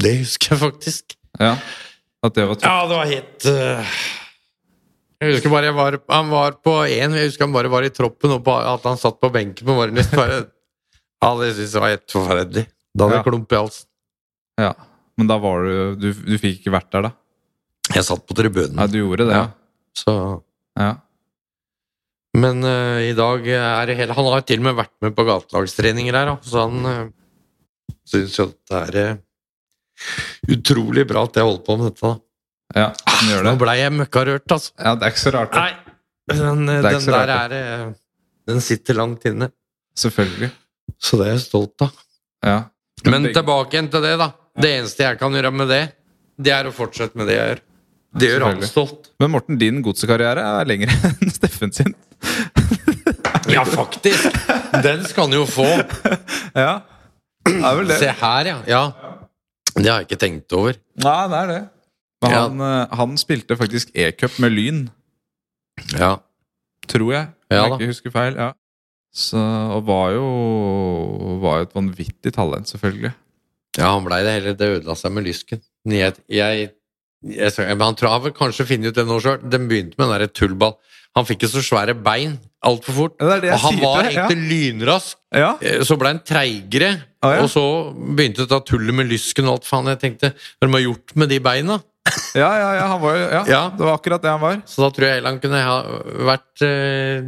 [0.00, 1.16] Det husker jeg faktisk.
[1.36, 1.52] Ja,
[2.24, 2.64] at det var tøft.
[2.64, 3.94] Ja, det var helt eh,
[5.20, 7.90] Jeg husker bare jeg var, han var på én, jeg husker han bare var i
[7.92, 10.06] troppen, og på, at han satt på benken på morgenen.
[10.16, 10.38] Bare,
[11.20, 12.62] ja, det syns jeg var helt forferdelig.
[12.96, 13.26] Da hadde jeg Ja.
[13.28, 13.86] klump i halsen.
[14.60, 14.70] Ja,
[15.20, 17.12] Men da var du Du, du fikk ikke vært der, da?
[17.94, 19.46] Jeg satt på tribunen, Ja, du gjorde det, ja.
[19.96, 20.14] så
[20.80, 20.90] ja.
[22.40, 25.24] Men uh, i dag er det hele Han har til og med vært med på
[25.28, 27.08] gatelagstreninger her, så han uh,
[28.08, 29.22] syns jo at det er uh,
[30.56, 32.06] utrolig bra at jeg holder på med dette.
[32.06, 32.16] da.
[32.80, 32.88] Ja,
[33.20, 33.52] den gjør det.
[33.52, 34.72] Nå blei jeg møkkarørt, altså.
[34.78, 35.56] Ja, Det er ikke så rart.
[35.56, 35.70] Nei,
[36.30, 37.86] Den, er den der rart, er eh,
[38.50, 39.50] Den sitter langt inne.
[39.98, 40.50] Selvfølgelig.
[41.00, 41.96] Så det er jeg stolt av.
[42.46, 42.58] Ja.
[43.04, 44.30] Men Men tilbake igjen til det, da.
[44.60, 45.82] Det eneste jeg kan gjøre med det,
[46.40, 47.60] det er å fortsette med det jeg gjør.
[48.20, 49.12] Det gjør han stolt.
[49.22, 51.94] Men Morten, din godsekarriere er lengre enn Steffen sin.
[53.50, 54.28] Ja, faktisk!
[54.84, 55.64] Den skal han jo få.
[56.54, 56.82] Ja,
[57.48, 57.96] det er vel det.
[57.98, 58.58] Se her, ja.
[58.68, 58.82] ja.
[59.74, 60.76] Det har jeg ikke tenkt over.
[61.02, 61.60] Nei, det er det.
[62.22, 62.40] Men Ja.
[62.48, 64.90] han, eh, han spilte faktisk e-cup med Lyn,
[65.98, 66.18] Ja.
[66.86, 67.26] tror jeg.
[67.50, 68.34] Om ja, jeg ikke husker feil.
[68.36, 68.52] Ja.
[69.12, 69.38] Så,
[69.74, 70.26] og var jo,
[71.42, 73.12] var jo et vanvittig talent, selvfølgelig.
[73.78, 74.54] Ja, han blei det heller.
[74.58, 75.60] Det ødela seg med lysken.
[75.88, 76.70] Jeg, jeg,
[77.24, 79.40] jeg, men han tror har vel kanskje finner ut det nå sjøl.
[79.50, 80.76] Den begynte med den der tullball.
[81.18, 83.16] Han fikk jo så svære bein altfor fort.
[83.18, 84.26] Det det og han var til ja.
[84.28, 85.16] egentlig lynrask.
[85.34, 87.42] Ja, Eh, Så ble han treigere, Ah, ja.
[87.42, 87.64] og så
[88.16, 89.86] begynte det å ta tullet med lysken og alt faen.
[89.90, 90.30] Jeg tenkte,
[90.60, 91.80] hva har de gjort med de beina?
[92.34, 93.60] Ja, ja, ja, han var ja, Ja.
[93.76, 94.60] det var akkurat det han var.
[94.66, 95.76] Så da tror jeg heller han kunne ha
[96.30, 97.22] vært eh,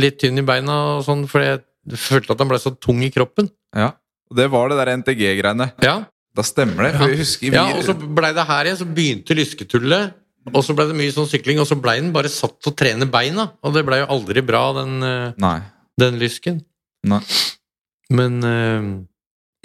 [0.00, 1.62] litt tynn i beina og sånn, for jeg
[2.00, 3.50] følte at han ble så tung i kroppen.
[3.76, 3.92] Ja.
[4.30, 5.72] Og det var det der NTG-greiene.
[5.84, 6.00] Ja,
[6.36, 6.94] Da stemmer det.
[6.98, 10.16] For jeg husker vi, ja og så blei det her igjen, så begynte lysketullet.
[10.52, 12.76] Og så blei det mye sånn sykling, og så blei den bare satt til å
[12.76, 13.46] trene beina.
[13.64, 15.60] Og det blei jo aldri bra, den, eh, Nei.
[15.98, 16.60] den lysken.
[17.08, 17.22] Nei.
[18.10, 18.82] Men, eh,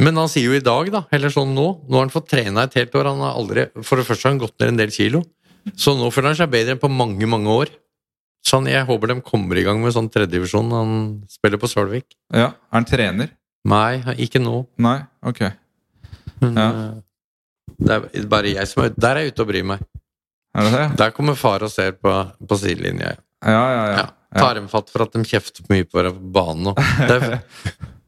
[0.02, 2.64] men han sier jo i dag, da, eller sånn nå Nå har han fått trena
[2.68, 3.10] et helt år.
[3.12, 5.22] Han har aldri, For det første har han gått ned en del kilo.
[5.78, 7.70] Så nå føler han seg bedre enn på mange, mange år.
[8.42, 10.72] Så han, jeg håper de kommer i gang med sånn tredjedivisjon.
[10.74, 10.94] Han
[11.30, 12.08] spiller på Sølvik.
[12.34, 13.30] Ja, Er han trener?
[13.70, 14.64] Nei, ikke nå.
[14.82, 14.98] Nei?
[15.30, 15.44] Ok.
[16.42, 16.70] Men Ja.
[16.70, 17.02] eh,
[17.82, 19.00] det er bare jeg som er ute.
[19.02, 19.84] Der er jeg ute og bryr meg.
[20.58, 20.88] Er det det?
[20.98, 22.12] Der kommer far og ser på,
[22.50, 23.14] på sidelinja.
[23.46, 24.02] Ja, ja, ja.
[24.02, 24.08] Ja.
[24.42, 26.64] Tar dem fatt for at de kjefter for mye på banen.
[26.72, 26.74] nå.
[27.08, 27.42] det er,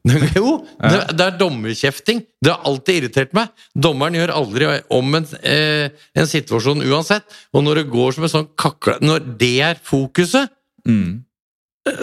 [0.36, 0.50] jo,
[0.84, 2.18] det, det er dommerkjefting.
[2.44, 3.48] Det har alltid irritert meg.
[3.72, 5.88] Dommeren gjør aldri om en, eh,
[6.20, 7.24] en situasjon uansett.
[7.56, 10.50] Og når det går som en sånn kakle Når det er fokuset,
[10.84, 11.22] Mm.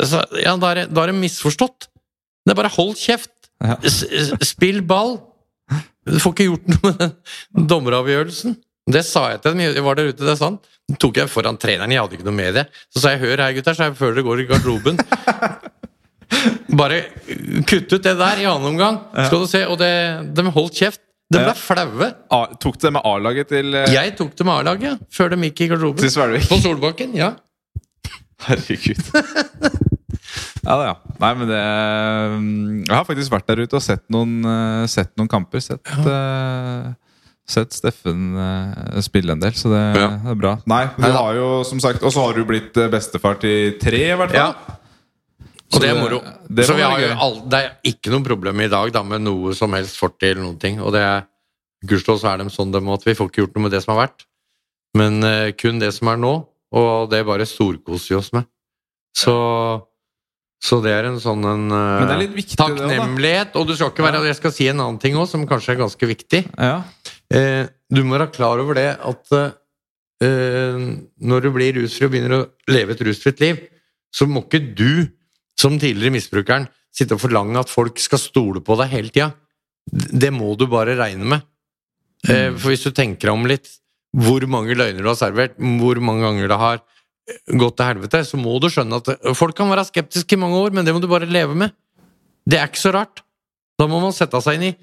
[0.01, 1.85] så, ja, da er, det- er misforstått.
[2.45, 3.29] Det er bare hold kjeft.
[3.61, 3.75] Ja.
[3.85, 5.19] S- spill ball.
[6.09, 6.97] Du får ikke gjort noe med
[7.53, 8.55] den dommeravgjørelsen.
[8.89, 9.59] Det sa jeg til dem.
[9.75, 10.65] Jeg var der ute, det er sant.
[10.89, 12.65] Det tok jeg foran treneren, jeg hadde ikke noe med det.
[12.89, 14.97] Så sa jeg 'hør her, gutter', så jeg før dere går i garderoben.
[16.81, 17.03] Bare
[17.67, 19.63] kutt ut det der i annen omgang, skal du se.
[19.67, 19.91] Og det,
[20.35, 21.03] de holdt kjeft.
[21.31, 22.09] De ble flaue.
[22.59, 23.85] Tok det med A-laget til, uh...
[23.91, 26.43] Jeg tok det med A-laget før de gikk i garderoben.
[26.49, 27.33] På Solbakken, ja.
[28.47, 28.99] Herregud.
[30.61, 30.95] Ja da, ja.
[31.21, 35.13] Nei, men det mm, Jeg har faktisk vært der ute og sett noen, eh, sett
[35.17, 35.63] noen kamper.
[35.63, 36.91] Sett, eh,
[37.51, 40.11] sett Steffen uh, spille en del, så det, Ja.
[40.21, 40.53] det er bra.
[40.69, 44.03] Nei, du har jo som sagt Og så har du blitt eh, bestefar til tre,
[44.13, 44.53] i hvert fall.
[44.53, 44.77] Ja.
[45.71, 46.19] Så Og det er moro.
[46.51, 49.23] Det så vi har jo all, det er ikke noe problem i dag da, med
[49.23, 50.81] noe som helst fortid eller noen ting.
[50.83, 51.27] Og det er
[51.87, 53.95] Gudskjelov så er de sånn dem at vi får ikke gjort noe med det som
[53.95, 54.27] har vært.
[54.97, 56.33] Men uh, kun det som er nå,
[56.77, 58.45] og det bare storkoser vi oss med.
[59.17, 59.33] Så,
[60.61, 63.57] så det er en sånn en uh, viktig, takknemlighet.
[63.59, 65.81] Og du skal ikke være Jeg skal si en annen ting òg, som kanskje er
[65.81, 66.43] ganske viktig.
[66.53, 66.83] Ja.
[67.33, 69.35] Uh, du må være klar over det at
[70.21, 73.63] når du blir rusfri og begynner å leve et rusfritt liv,
[74.13, 75.07] så må ikke du,
[75.59, 79.31] som tidligere misbrukeren, sitte og forlange at folk skal stole på deg hele tida.
[79.91, 81.47] Det må du bare regne med.
[82.21, 82.53] Mm.
[82.53, 83.65] for hvis du tenker deg om litt,
[84.13, 86.81] hvor mange løgner du har servert, hvor mange ganger det har
[87.47, 90.59] gått til helvete, så må du skjønne at eh, folk kan være skeptiske i mange
[90.59, 91.73] år, men det må du bare leve med.
[92.45, 93.23] Det er ikke så rart.
[93.79, 94.75] Da må man sette seg inn i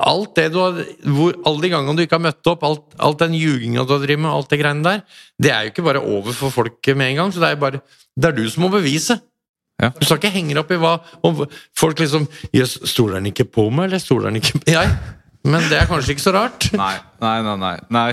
[0.00, 0.78] alt det du har
[1.12, 4.04] hvor, Alle de gangene du ikke har møtt opp, alt, alt den ljuginga du har
[4.04, 5.02] drevet med, alt det greiene der,
[5.36, 7.34] det er jo ikke bare over for folk med en gang.
[7.34, 7.82] Så det er bare
[8.16, 9.18] Det er du som må bevise.
[9.80, 9.90] Ja.
[9.96, 11.44] Du skal ikke henge deg opp i hva om
[11.78, 14.90] folk liksom Jøss, stoler han ikke på meg, eller stoler han ikke på Jeg?
[15.48, 16.66] Men det er kanskje ikke så rart.
[16.76, 17.56] Nei, nei, nei.
[17.62, 17.76] nei.
[17.96, 18.10] nei.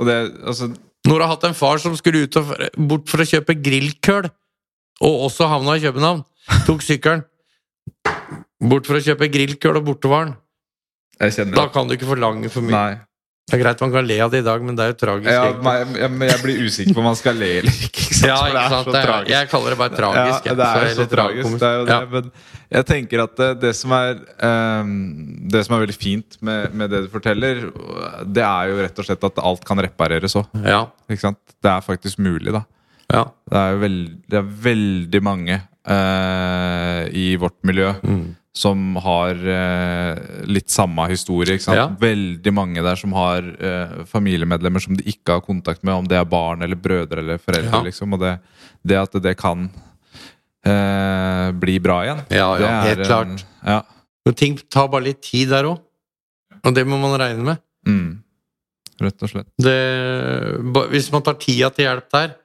[0.00, 2.54] Og det, altså Når du har hatt en far som skulle ut og,
[2.88, 4.30] bort for å kjøpe grillkøl,
[5.02, 6.22] og også havna i København,
[6.66, 7.26] tok sykkelen
[8.62, 10.36] bort for å kjøpe grillkøl og bortevaren,
[11.52, 12.72] da kan du ikke forlange for mye.
[12.72, 13.00] Nei.
[13.50, 15.32] Det er greit man kan le av det i dag, men det er jo tragisk.
[15.34, 18.04] Ja, men jeg, men jeg blir usikker på om man skal le eller ikke.
[18.06, 18.28] sant?
[18.28, 18.86] Ja, ikke sant?
[18.86, 19.32] så Det er, tragisk.
[19.34, 20.46] jeg kaller det bare tragisk.
[20.46, 21.56] Ja, det er jo så tragisk.
[21.58, 21.96] Det er jo det.
[21.96, 22.06] Ja.
[22.12, 22.30] Men
[22.78, 24.12] jeg tenker at det, det som er
[24.46, 24.92] um,
[25.52, 27.64] Det som er veldig fint med, med det du forteller,
[28.30, 30.46] det er jo rett og slett at alt kan repareres òg.
[30.62, 32.62] Ja, Det er faktisk mulig, da.
[33.12, 33.26] ja.
[33.50, 35.58] Det er jo veld, det er veldig mange
[35.90, 38.30] uh, i vårt miljø Mm.
[38.52, 41.56] Som har eh, litt samme historie.
[41.56, 41.76] Ikke?
[41.76, 41.86] Ja.
[42.00, 46.18] Veldig mange der som har eh, familiemedlemmer som de ikke har kontakt med, om det
[46.20, 47.80] er barn eller brødre eller foreldre.
[47.80, 47.86] Ja.
[47.88, 48.12] Liksom.
[48.12, 48.34] Og det,
[48.84, 49.70] det at det kan
[50.68, 52.22] eh, bli bra igjen.
[52.28, 53.46] Ja, ja, er helt klart.
[53.64, 53.80] Ja.
[54.28, 55.80] Men ting tar bare litt tid der òg.
[56.62, 57.62] Og det må man regne med.
[57.88, 58.20] Mm.
[59.02, 59.48] Rett og slett.
[59.58, 59.78] Det,
[60.92, 62.36] hvis man tar tida til hjelp der,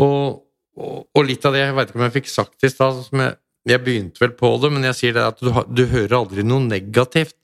[0.00, 0.40] og,
[0.80, 3.22] og, og litt av det, jeg veit ikke om jeg fikk sagt i stad som
[3.22, 3.36] jeg,
[3.66, 6.62] jeg begynte vel på det, men jeg sier det at du, du hører aldri noe
[6.66, 7.34] negativt.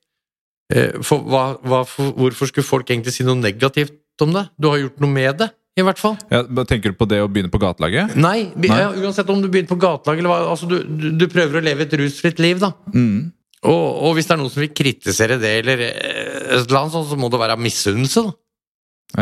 [0.72, 4.46] Eh, For, hva, hva, for, hvorfor skulle folk egentlig si noe negativt om det?
[4.60, 5.48] Du har gjort noe med det,
[5.80, 6.14] i hvert fall.
[6.30, 8.14] Ja, tenker du på det å begynne på gatelaget?
[8.16, 8.78] Nei, Nei.
[8.84, 11.64] Ja, uansett om du begynner på gatelaget eller hva, altså du, du, du prøver å
[11.64, 12.72] leve et rusfritt liv, da.
[12.94, 13.32] Mm.
[13.62, 16.94] Og, og hvis det er noen som vil kritisere det, eller eh, et eller annet
[16.96, 18.38] sånt, så må det være misunnelse, da.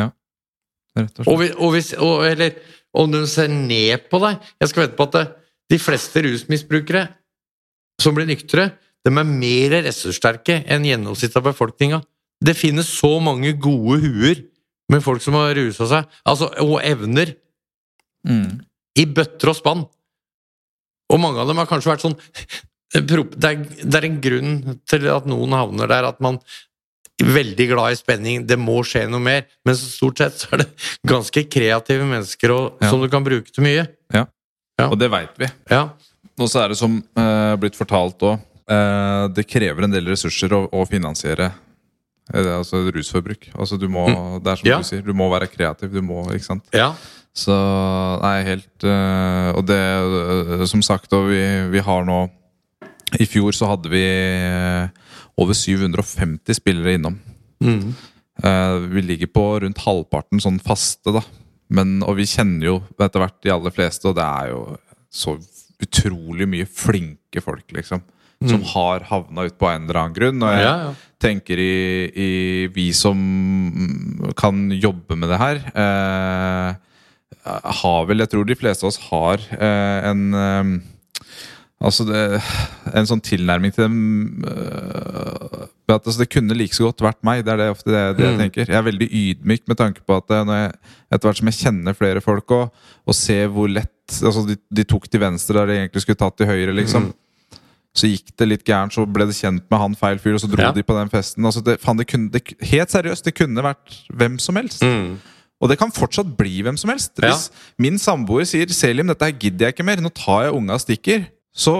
[0.01, 0.07] Ja,
[0.98, 1.55] Rett og slett.
[1.62, 2.57] og hvis, og, eller
[2.98, 5.20] om de ser ned på deg Jeg skal vente på at det,
[5.70, 7.06] de fleste rusmisbrukere
[8.00, 8.70] som blir nyktre,
[9.04, 12.02] de er mer ressurssterke enn gjennomsnittet av befolkninga.
[12.42, 14.42] Det finnes så mange gode huer
[14.90, 17.36] med folk som har rusa seg, altså, og evner,
[18.26, 18.58] Mm.
[19.00, 19.86] i bøtter og spann.
[21.08, 22.18] Og mange av dem har kanskje vært sånn
[22.92, 23.54] Det er,
[23.86, 26.36] det er en grunn til at noen havner der, at man
[27.22, 30.64] er veldig glad i spenning, det må skje noe mer, men stort sett så er
[30.64, 30.68] det
[31.12, 32.90] ganske kreative mennesker og, Ja.
[32.90, 33.86] som du kan bruke til mye.
[34.12, 34.26] Ja.
[34.88, 35.48] Og det veit vi.
[35.70, 35.88] Ja.
[36.40, 38.38] Og så er det som eh, blitt fortalt òg
[38.70, 41.50] eh, Det krever en del ressurser å, å finansiere
[42.32, 43.50] eh, altså rusforbruk.
[43.58, 44.06] Altså du må,
[44.40, 44.70] Det er som Mm.
[44.70, 44.78] Ja.
[44.78, 45.92] du sier, du må være kreativ.
[45.92, 46.64] Du må, ikke sant?
[46.72, 46.92] ja.
[47.32, 47.54] Så
[48.24, 51.38] nei, helt eh, Og det eh, Som sagt, og vi,
[51.70, 52.24] vi har nå
[53.20, 54.02] I fjor så hadde vi
[55.40, 57.14] over 750 spillere innom.
[57.64, 57.94] Mm.
[58.44, 61.22] Eh, vi ligger på rundt halvparten sånn faste, da.
[61.70, 64.62] Men, og vi kjenner jo etter hvert de aller fleste, og det er jo
[65.10, 65.36] så
[65.80, 68.02] utrolig mye flinke folk, liksom.
[68.48, 70.42] Som har havna ut på en eller annen grunn.
[70.42, 70.92] Og jeg Ja, ja.
[71.20, 71.72] tenker i,
[72.08, 72.28] i
[72.72, 73.18] vi som
[74.40, 76.70] kan jobbe med det her eh,
[77.82, 80.72] Har vel, jeg tror de fleste av oss har eh, en eh,
[81.80, 82.42] Altså det,
[82.94, 87.40] en sånn tilnærming til dem øh, at altså Det kunne like så godt vært meg.
[87.46, 88.42] Det er det ofte det, det jeg Mm.
[88.44, 88.66] tenker.
[88.68, 90.72] Jeg er veldig ydmyk med tanke på at øh, når jeg,
[91.12, 92.70] etter hvert som jeg kjenner flere folk og,
[93.06, 93.88] og ser hvor lett
[94.22, 97.12] altså de, de tok til venstre der de egentlig skulle tatt til høyre, liksom.
[97.96, 100.46] Så gikk det litt gærent, så ble det kjent med han feil fyr, og så
[100.52, 100.70] dro Ja.
[100.72, 101.44] de på den festen.
[101.44, 102.30] Altså det, fan, det kunne,
[102.70, 104.82] helt seriøst, det kunne vært hvem som helst.
[104.86, 105.16] Mm.
[105.60, 107.18] Og det kan fortsatt bli hvem som helst.
[107.18, 107.32] Ja.
[107.32, 110.74] Hvis min samboer sier 'Selim, dette her gidder jeg ikke mer, nå tar jeg unga
[110.78, 111.74] og stikker', så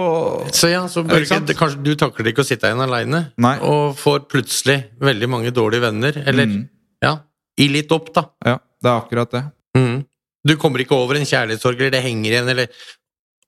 [0.51, 3.31] Så ja, så Børge, det, kanskje du takler ikke å sitte igjen aleine,
[3.63, 6.69] og får plutselig veldig mange dårlige venner, eller Mm.
[7.01, 7.17] ja,
[7.57, 8.25] i litt opp, da.
[8.45, 9.43] Ja, det er akkurat det.
[9.77, 10.05] Mm.
[10.47, 12.67] Du kommer ikke over en kjærlighetssorg, eller det henger igjen, eller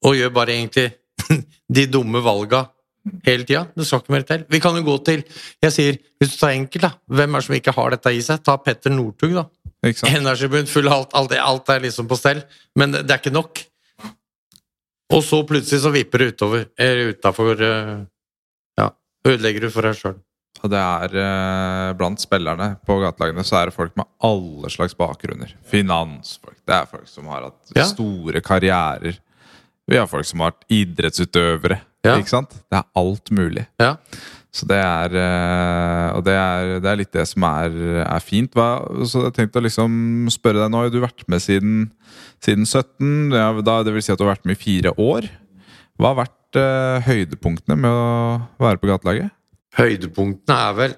[0.06, 0.94] Og gjør bare egentlig
[1.72, 2.66] de dumme valga
[3.26, 3.68] hele tida.
[3.76, 4.42] Det skal ikke mer til.
[4.50, 5.24] Vi kan jo gå til
[5.64, 6.92] Jeg sier, hvis du tar enkelt, da.
[7.08, 8.44] Hvem er det som ikke har dette i seg?
[8.44, 9.46] Ta Petter Northug, da.
[9.88, 10.12] Ikke?
[10.16, 12.44] Energibunt, full av alt, alt, alt er liksom på stell.
[12.76, 13.64] Men det er ikke nok.
[15.12, 16.68] Og så plutselig så vipper det utover.
[16.80, 17.60] Eller utafor
[18.80, 18.90] Ja,
[19.28, 20.16] ødelegger du for deg sjøl.
[20.64, 24.94] Og det er eh, blant spillerne på gatelagene så er det folk med alle slags
[24.96, 25.52] bakgrunner.
[25.68, 26.56] Finansfolk.
[26.64, 27.84] Det er folk som har hatt Ja.
[27.90, 29.18] store karrierer.
[29.90, 31.82] Vi har folk som har vært idrettsutøvere.
[32.06, 32.16] Ja.
[32.18, 32.56] Ikke sant?
[32.72, 33.66] Det er alt mulig.
[33.82, 33.98] Ja.
[34.54, 37.76] Så det er eh, Og det er, det er litt det som er,
[38.06, 38.54] er fint.
[38.54, 41.92] Hva, så jeg tenkte å liksom spørre deg Nå har du vært med siden,
[42.44, 43.32] siden 17.
[43.36, 45.30] Ja, da, det vil si at du har vært med i fire år.
[46.00, 48.04] Hva har vært eh, høydepunktene med å
[48.62, 49.32] være på gatelaget?
[49.78, 50.92] Høydepunktene er vel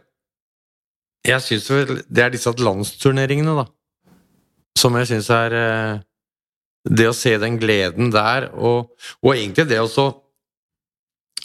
[1.26, 3.66] Jeg syns vel det er disse landsturneringene, da.
[4.78, 5.94] Som jeg syns er eh,
[6.98, 8.92] Det å se den gleden der, og,
[9.24, 10.10] og egentlig det også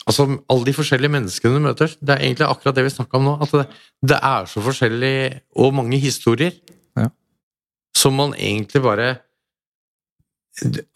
[0.09, 1.93] Altså, alle de forskjellige menneskene du møter.
[2.01, 3.35] Det er egentlig akkurat det vi snakka om nå.
[3.45, 3.65] At det,
[4.11, 5.13] det er så forskjellig,
[5.61, 6.57] og mange historier,
[6.99, 7.05] Ja.
[7.95, 9.11] som man egentlig bare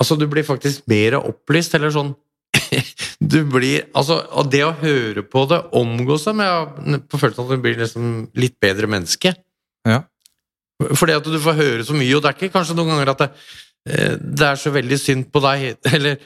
[0.01, 2.13] Altså, du blir faktisk mer opplyst, eller sånn
[3.35, 7.53] du blir Altså, det å høre på det, omgås dem Jeg har på følelsen at
[7.55, 9.35] du blir liksom litt bedre menneske.
[9.89, 10.03] Ja.
[10.83, 13.23] Fordi at du får høre så mye, og det er ikke kanskje noen ganger at
[13.23, 13.31] det,
[13.89, 16.19] eh, det er så veldig synd på deg, eller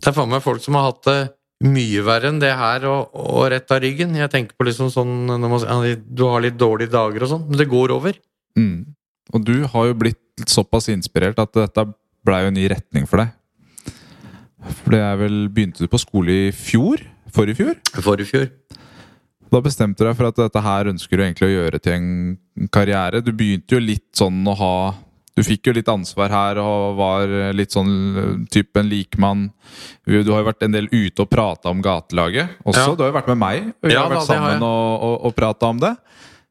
[0.00, 1.20] Det er faen meg folk som har hatt det
[1.66, 4.14] mye verre enn det her, og, og rett av ryggen.
[4.16, 7.48] Jeg tenker på liksom sånn når man, ja, Du har litt dårlige dager og sånn,
[7.50, 8.16] men det går over.
[8.56, 8.94] Mm.
[9.34, 11.84] Og du har jo blitt såpass inspirert at dette
[12.26, 13.36] blei jo en ny retning for deg.
[14.82, 17.00] For det er vel Begynte du på skole i fjor?
[17.32, 17.78] Forrige fjor?
[18.04, 18.48] Forrige fjor.
[19.50, 22.68] Da bestemte du deg for at dette her ønsker du egentlig å gjøre til en
[22.70, 23.22] karriere.
[23.24, 24.74] Du begynte jo litt sånn å ha
[25.38, 29.46] Du fikk jo litt ansvar her og var litt sånn typen likmann.
[30.04, 32.82] Du har jo vært en del ute og prata om gatelaget også.
[32.90, 32.96] Ja.
[32.98, 33.68] Du har jo vært med meg.
[33.80, 35.94] og Vi Ja, har vært da, sammen har og, og, og prata om det.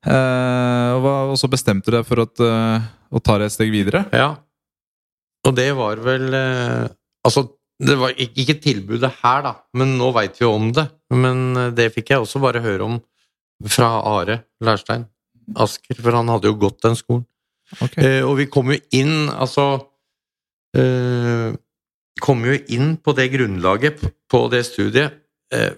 [0.07, 3.69] Eh, og, og så bestemte du deg for at, eh, å ta det et steg
[3.73, 4.05] videre.
[4.15, 4.31] Ja.
[5.47, 6.87] Og det var vel eh,
[7.27, 7.43] Altså,
[7.79, 10.85] det var ikke, tilbudet her, da, men nå veit vi jo om det.
[11.11, 12.99] Men eh, det fikk jeg også bare høre om
[13.67, 15.03] fra Are Lærstein
[15.59, 17.25] Asker, for han hadde jo gått den skolen.
[17.79, 18.03] Okay.
[18.05, 19.65] Eh, og vi kom jo inn, altså
[20.77, 21.51] eh,
[22.23, 25.19] kom jo inn på det grunnlaget på det studiet.
[25.53, 25.71] Eh,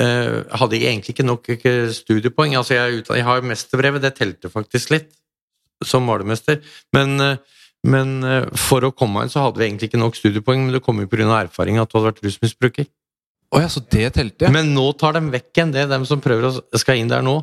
[0.00, 2.56] eh, hadde jeg egentlig ikke nok ikke studiepoeng.
[2.58, 5.10] Altså jeg, jeg har mesterbrevet, det telte faktisk litt,
[5.84, 6.60] som malermester.
[6.96, 7.57] Men, eh,
[7.88, 10.84] men eh, for å komme inn så hadde vi egentlig ikke nok studiepoeng, men det
[10.84, 11.28] kom jo pga.
[11.40, 12.88] erfaring at du hadde vært rusmisbruker.
[13.48, 14.52] Oh, ja, så det telte, ja.
[14.52, 17.38] Men nå tar de vekk igjen det, dem som prøver å skal inn der nå.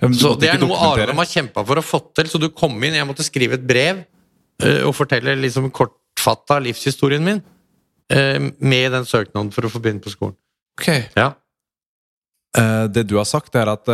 [0.00, 2.28] Ja, Så det er noe Arne har kjempa for å få til.
[2.28, 7.24] Så du kom inn, jeg måtte skrive et brev uh, og fortelle liksom kortfatta livshistorien
[7.24, 10.36] min uh, med den søknaden for å få begynne på skolen.
[10.80, 10.88] Ok.
[11.16, 11.32] Ja.
[12.56, 13.88] Uh, det du har sagt, er at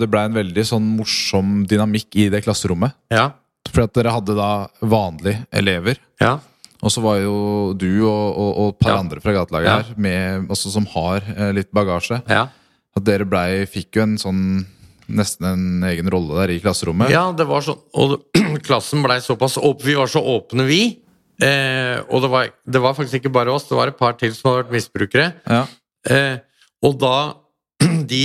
[0.00, 2.96] det ble en veldig sånn morsom dynamikk i det klasserommet.
[3.12, 3.30] Ja.
[3.72, 4.50] For at dere hadde da
[4.82, 5.96] vanlige elever.
[6.20, 6.36] Ja.
[6.84, 8.98] Og så var jo du og, og, og et par Ja.
[9.00, 9.76] andre fra gatelaget Ja.
[9.82, 12.22] her med, også som har eh, litt bagasje.
[12.28, 12.48] ja.
[12.96, 14.42] At dere blei, fikk jo en sånn
[15.10, 17.10] nesten en egen rolle der i klasserommet.
[17.10, 18.20] Ja, det var sånn Og
[18.68, 19.84] klassen blei såpass åpen.
[19.86, 21.00] Vi var så åpne, vi.
[21.42, 24.30] Eh, og det var, det var faktisk ikke bare oss, det var et par til
[24.36, 25.32] som hadde vært misbrukere.
[25.50, 25.64] Ja.
[26.06, 26.38] Eh,
[26.84, 27.16] og da
[28.12, 28.22] De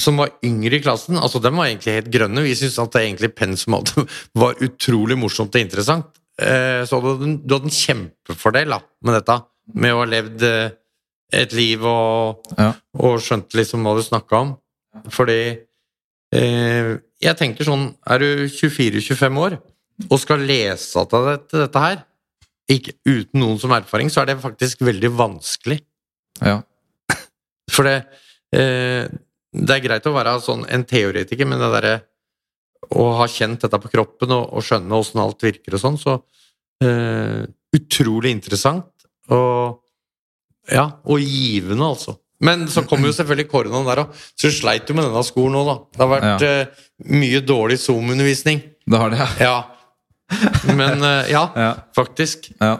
[0.00, 2.42] som var yngre i klassen, altså dem var egentlig helt grønne.
[2.46, 3.76] Vi syntes at det egentlig pensum
[4.42, 6.06] var utrolig morsomt og interessant.
[6.40, 7.28] Eh, så du hadde,
[7.60, 9.36] en- kjempefordel da, med dette.
[9.78, 10.70] Med å ha levd eh,
[11.32, 12.72] et liv og, Ja.
[12.98, 14.54] og skjønt liksom hva du snakka om.
[15.12, 15.38] Fordi
[16.34, 16.88] eh,
[17.22, 19.54] jeg tenker sånn Er du 24-25 år
[20.10, 22.00] og skal lese av dette, dette her,
[22.72, 25.76] ikke, uten noen som erfaring, så er det faktisk veldig vanskelig.
[26.40, 26.56] Ja.
[27.70, 27.98] For det,
[28.56, 29.06] eh,
[29.52, 31.94] det er greit å være sånn en teoretiker, men det derre
[32.96, 36.16] å ha kjent dette på kroppen og, og skjønne åssen alt virker og sånn, så
[36.84, 37.44] eh,
[37.76, 38.90] utrolig interessant
[39.32, 39.78] og
[40.70, 42.16] ja, og givende, altså.
[42.42, 45.58] Men så kom jo selvfølgelig koronaen der òg, så du sleit jo med denne skolen
[45.58, 45.76] òg, da.
[45.94, 48.62] Det har vært eh, mye dårlig Zoom-undervisning.
[48.86, 49.28] Det har det, ja.
[49.42, 50.72] Ja.
[50.78, 51.72] Men eh, ja, ja.
[51.94, 52.50] faktisk.
[52.58, 52.76] ja.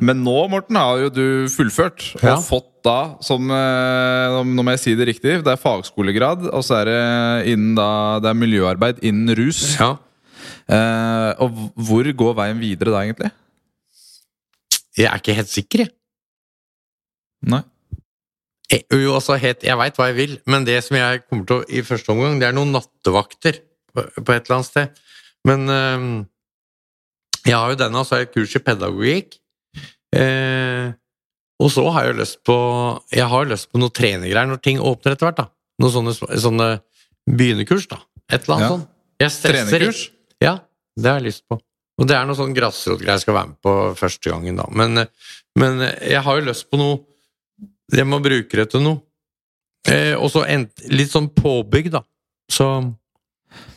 [0.00, 2.36] Men nå, Morten, har jo du fullført og Ja.
[2.42, 6.80] fått da, som eh, Nå må jeg si det riktig, det er fagskolegrad, og så
[6.80, 9.76] er det da Det er miljøarbeid innen rus.
[9.78, 9.92] Ja.
[10.68, 13.30] Eh, og hvor går veien videre da, egentlig?
[14.96, 15.92] Jeg er ikke helt sikker, jeg.
[17.48, 17.62] Nei.
[18.70, 21.60] Jeg, Jo, altså, helt, jeg veit hva jeg vil, men det som jeg kommer til
[21.62, 23.58] å i første omgang, det er noen nattevakter
[23.94, 25.02] på, på et eller annet sted.
[25.48, 26.24] Men øh,
[27.46, 29.38] jeg har jo denne, så har jeg kurs i pedagogikk.
[30.12, 30.92] Eh,
[31.62, 32.56] og så har jeg jo lyst på
[33.14, 35.36] Jeg har lyst på noe trenergreier når ting åpner etter hvert.
[35.40, 35.46] da.
[35.80, 36.68] Noen sånne, sånne
[37.30, 38.00] begynnerkurs, da.
[38.30, 38.72] Et eller annet Ja.
[38.76, 38.88] sånt.
[39.22, 40.10] Jeg stresser Trenerkurs?
[40.42, 40.58] Ja,
[40.98, 41.60] det har jeg lyst på.
[42.00, 44.66] Og det er noe sånn grasrotgreier jeg skal være med på første gangen, da.
[44.70, 45.06] Men,
[45.56, 47.00] men jeg har jo lyst på noe
[47.92, 49.02] Jeg må bruke det til noe.
[49.86, 50.44] Eh, og så
[50.88, 52.00] litt sånn påbygg, da.
[52.50, 52.66] Så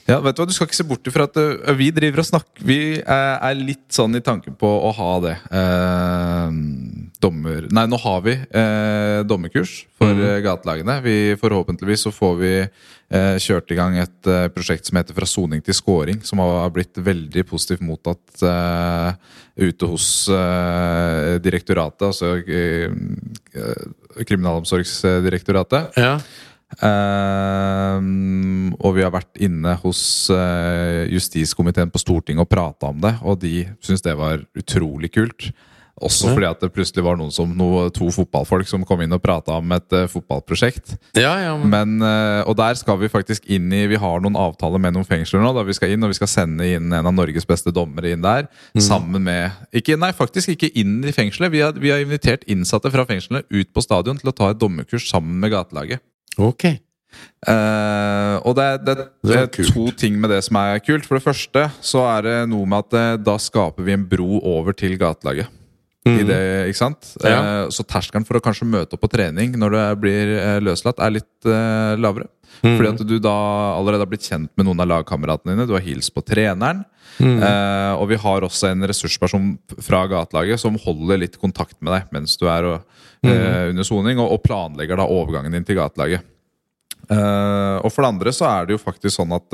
[0.05, 2.28] Ja, vet du hva, Du skal ikke se bort ifra at uh, vi driver og
[2.28, 5.36] snakker Vi er, er litt sånn i tanken på å ha det.
[5.49, 6.49] Eh,
[7.26, 10.21] dommer Nei, nå har vi eh, dommerkurs for Mhm.
[10.21, 10.99] eh, gatelagene.
[11.01, 15.26] Vi, forhåpentligvis så får vi eh, kjørt i gang et eh, prosjekt som heter Fra
[15.26, 19.13] soning til scoring, som har blitt veldig positivt mottatt eh,
[19.57, 22.91] ute hos eh, direktoratet, altså eh,
[23.55, 25.95] eh, Kriminalomsorgsdirektoratet.
[25.97, 26.19] ja.
[26.84, 30.01] Ehm, og vi har vært inne hos
[30.34, 35.49] uh, justiskomiteen på Stortinget og prata om det, og de syntes det var utrolig kult.
[36.03, 39.21] Også fordi at det plutselig var noen som, noe, to fotballfolk som kom inn og
[39.23, 40.97] prata om et uh, fotballprosjekt.
[41.15, 44.36] Ja, ja, men, Men, eh, og der skal vi faktisk inn i Vi har noen
[44.36, 45.53] avtaler med noen fengsler nå.
[45.55, 48.26] Da vi skal inn, og vi skal sende inn en av Norges beste dommere inn
[48.26, 48.49] der.
[48.76, 51.53] Sammen med ikke, Nei, faktisk ikke inn i fengselet.
[51.53, 54.59] Vi har, vi har invitert innsatte fra fengslene ut på stadion til å ta et
[54.59, 56.03] dommerkurs sammen med gatelaget.
[56.38, 56.65] Ok.
[57.47, 59.69] Uh, og det, det, Det er kult.
[59.71, 61.05] to ting med det som er kult.
[61.07, 64.41] For det første så er det noe med at eh, da skaper vi en bro
[64.41, 65.47] over til gatelaget.
[66.05, 66.39] I det,
[66.69, 67.07] ikke sant?
[67.23, 67.37] Ja.
[67.65, 70.99] Eh, så terskelen for å kanskje møte opp på trening når du blir eh, løslatt,
[71.01, 72.27] er litt eh, lavere.
[72.61, 72.75] Mm.
[72.77, 73.33] Fordi at du da
[73.79, 75.65] allerede har blitt kjent med noen av lagkameratene dine.
[75.67, 76.83] Du har hilst på treneren.
[77.17, 77.39] Mm.
[77.41, 79.49] Eh, og vi har også en ressursperson
[79.81, 82.85] fra gatelaget som holder litt kontakt med deg mens du er og,
[83.25, 83.31] Mhm.
[83.33, 86.21] eh, under soning, og, og planlegger da overgangen din til gatelaget.
[87.09, 89.49] Eh, og for det andre så er det jo faktisk sånn at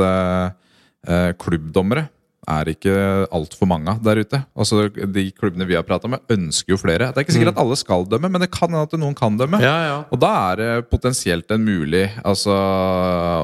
[1.41, 2.09] klubbdommere
[2.49, 2.93] er ikke
[3.29, 4.39] altfor mange der ute.
[4.57, 7.11] Altså De klubbene vi har prata med, ønsker jo flere.
[7.11, 9.37] Det er ikke sikkert at alle skal dømme, men det kan hende at noen kan
[9.37, 9.59] dømme.
[9.61, 9.99] Ja, ja.
[10.09, 12.55] Og da er det potensielt en mulig altså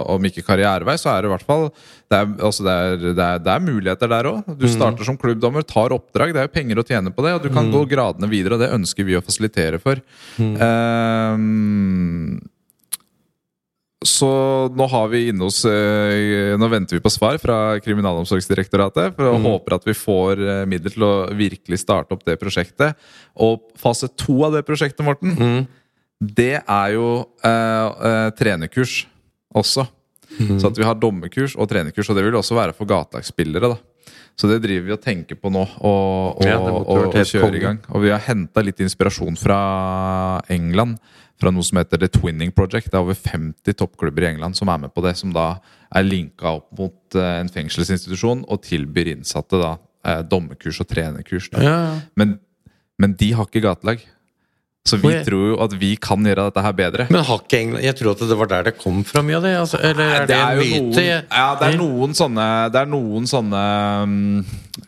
[0.09, 1.67] Om ikke karrierevei, så er det i hvert fall
[2.09, 4.51] Det er, altså det er, det er, det er muligheter der òg.
[4.57, 6.33] Du starter som klubbdommer, tar oppdrag.
[6.33, 8.57] Det er jo penger å tjene på det, og du kan gå gradene videre.
[8.57, 10.01] Og det ønsker vi å fasilitere for.
[10.41, 12.39] Ehm,
[14.07, 14.27] så
[14.71, 19.15] nå har vi inne hos eh, Nå venter vi på svar fra Kriminalomsorgsdirektoratet.
[19.17, 19.47] For jeg Mhm.
[19.51, 22.95] håper at vi får eh, midler til å virkelig starte opp det prosjektet.
[23.35, 25.67] Og fase to av det prosjektet, Morten, Mm.
[26.21, 29.05] det er jo eh, eh, trenerkurs
[29.55, 29.87] også.
[30.39, 30.59] Mm.
[30.59, 33.69] Så at vi har dommerkurs og trenerkurs, og det vil også være for gatelagsspillere.
[33.73, 33.77] da.
[34.37, 37.59] Så det driver vi og tenker på nå, og, og, Ja, og, og kjører i
[37.59, 37.79] gang.
[37.89, 40.99] Og vi har henta litt inspirasjon fra England.
[41.37, 42.89] Fra noe som heter The Twinning Project.
[42.91, 45.13] Det er over 50 toppklubber i England som er med på det.
[45.19, 45.57] Som da
[45.93, 49.75] er linka opp mot eh, en fengselsinstitusjon og tilbyr innsatte da
[50.07, 51.49] dommekurs dommerkurs og trenerkurs.
[51.51, 51.63] Da.
[51.63, 51.79] Ja.
[52.15, 52.37] Men,
[53.01, 54.05] men de har ikke gatelag.
[54.87, 57.07] Så vi tror jo at vi kan gjøre dette her bedre.
[57.11, 59.47] Men har ikke England Jeg tror at det var der det kom fra mye av
[59.47, 59.53] det?
[59.59, 61.03] Altså, eller er det, en jo myte?
[61.03, 63.63] noen, ja, det er noen sånne, det er noen sånne
[64.03, 64.15] um,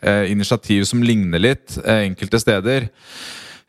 [0.00, 2.88] eh, initiativ som ligner litt eh, enkelte steder.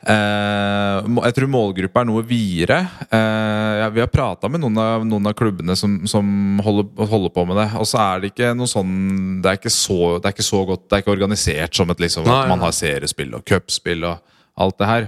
[0.02, 2.80] Eh, jeg tror målgruppa er noe videre.
[3.06, 7.44] Eh, vi har prata med noen av, noen av klubbene som, som holder, holder på
[7.50, 7.68] med det.
[7.78, 8.96] Og så er det ikke noe sånn
[9.44, 12.02] Det er ikke så, det er ikke så godt Det er ikke organisert som et
[12.02, 15.06] liksom at man har seriespill og cupspill og alt det her.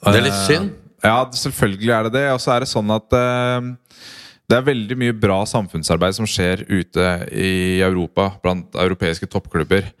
[0.00, 0.72] Det er litt Eh, synd.
[1.04, 2.24] Ja, selvfølgelig er det det.
[2.32, 7.04] Og så er det sånn at det er veldig mye bra samfunnsarbeid som skjer ute
[7.30, 9.92] i Europa, blant europeiske toppklubber.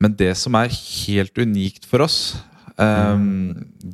[0.00, 2.36] Men det som er helt unikt for oss,
[2.82, 3.22] eh,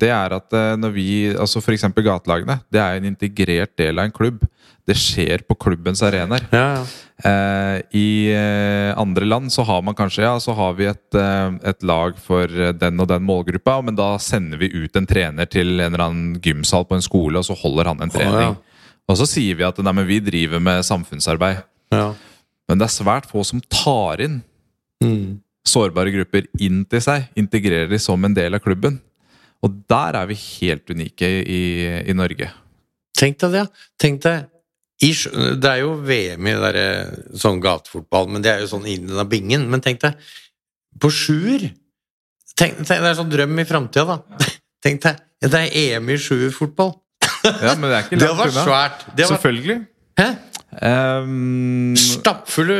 [0.02, 1.86] det er at eh, når vi Altså f.eks.
[1.94, 2.60] gatelagene.
[2.72, 4.42] Det er en integrert del av en klubb.
[4.88, 6.42] Det skjer på klubbens arenaer.
[6.50, 6.86] Ja, ja.
[7.22, 11.54] uh, I eh, andre land så har man kanskje Ja, så har vi et, uh,
[11.62, 15.76] et lag for den og den målgruppa, men da sender vi ut en trener til
[15.76, 18.58] en eller annen gymsal på en skole, og så holder han en trening.
[19.06, 21.62] Og så sier vi at nei, men vi driver med samfunnsarbeid.
[21.94, 22.12] ja.
[22.70, 24.40] Men det er svært få som tar inn
[25.02, 25.40] Mm.
[25.68, 27.28] Sårbare grupper inn til seg.
[27.38, 28.98] Integrerer de som en del av klubben.
[29.62, 31.60] Og der er vi helt unike i,
[32.10, 32.48] i Norge.
[33.18, 33.66] Tenk deg det.
[34.00, 34.48] Tenk deg
[35.02, 36.78] Det er jo VM i der,
[37.38, 39.68] sånn gatefotball, men det er jo sånn innen av bingen.
[39.70, 40.18] Men tenk deg,
[41.02, 41.68] på sjuer
[42.58, 44.50] tenk, tenk, Det er sånn drøm i framtida, da.
[44.82, 46.96] Tenk deg, det er EM i sjuerfotball.
[47.46, 48.64] Ja, men det er ikke Det var unna.
[48.66, 49.04] svært.
[49.14, 49.76] Det var, Selvfølgelig.
[50.18, 50.26] hæ?
[50.82, 52.78] Um, Stappfulle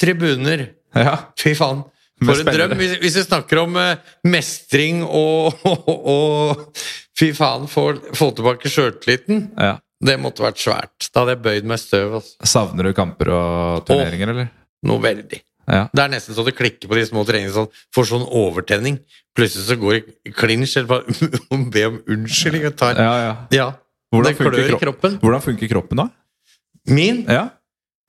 [0.00, 0.68] tribuner.
[0.94, 1.16] Ja.
[1.40, 1.84] Fy faen.
[2.24, 2.76] For en drøm.
[2.78, 3.96] Hvis, vi snakker om eh,
[4.30, 6.84] mestring og, og, og
[7.18, 7.92] Fy faen, få,
[8.34, 9.48] tilbake sjøltilliten.
[9.60, 9.78] ja.
[10.04, 11.06] Det måtte vært svært.
[11.14, 12.16] Da hadde jeg bøyd meg i støv.
[12.18, 12.34] Altså.
[12.50, 14.48] Savner du kamper og turneringer, eller?
[14.84, 15.38] Noe veldig.
[15.70, 15.86] Ja.
[15.94, 17.54] Det er nesten så det klikker på de små treningene.
[17.54, 18.98] Sånn, får sånn overtenning.
[19.38, 22.66] Plutselig så går det i klinsj eller bare be om unnskyldning.
[22.68, 23.32] ja, ja.
[23.54, 23.68] Ja,
[24.12, 25.16] Hvordan funker, kroppen.
[25.22, 26.08] hvordan funker kroppen da?
[26.90, 27.48] Min Ja.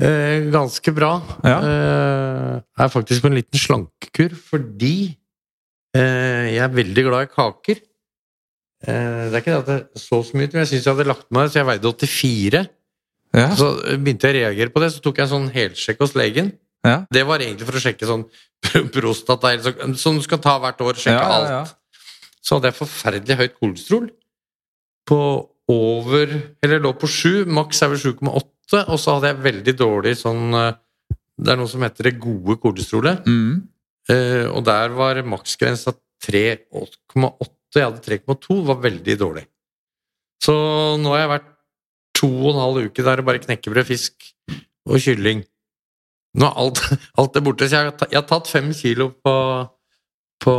[0.02, 1.12] Eh, ganske bra.
[1.46, 1.58] Ja.
[1.60, 4.96] Eh, er faktisk på en liten slankekur fordi
[5.96, 7.84] eh, jeg er veldig glad i kaker.
[8.86, 11.10] Eh, det er ikke det at jeg så så mye, men jeg syns jeg hadde
[11.10, 12.66] lagt meg så jeg veide 84.
[13.36, 13.50] Ja.
[13.60, 16.54] Så begynte jeg å reagere på det, så tok jeg en sånn helsjekk hos legen.
[16.86, 17.00] Ja.
[17.12, 18.28] Det var egentlig for å sjekke sånn
[18.96, 19.56] prostata,
[20.00, 21.02] som du skal ta hvert år.
[21.02, 21.74] Sjekke Ja, ja, alt.
[22.46, 24.08] Så hadde jeg forferdelig høyt kolesterol.
[25.06, 25.20] På
[25.70, 26.30] over
[26.62, 28.43] Eller lå på 7, maks er vel 7,8,
[28.74, 30.74] og så hadde jeg veldig dårlig sånn eh,
[31.38, 33.68] Det er noe som heter det gode kolesterolet, Mm.
[34.09, 35.93] eh, og der var maksgrensa
[36.24, 37.49] 3,8.
[37.76, 39.43] Jeg hadde 3,2, var veldig dårlig.
[40.41, 40.53] Så
[41.01, 41.49] nå har jeg vært
[42.16, 44.30] to og en halv uke der og bare knekkebrød, fisk
[44.88, 45.43] og kylling.
[46.39, 46.80] Nå er alt,
[47.20, 49.36] alt er borte, så jeg har, ta- jeg har tatt fem kilo på,
[50.44, 50.54] på,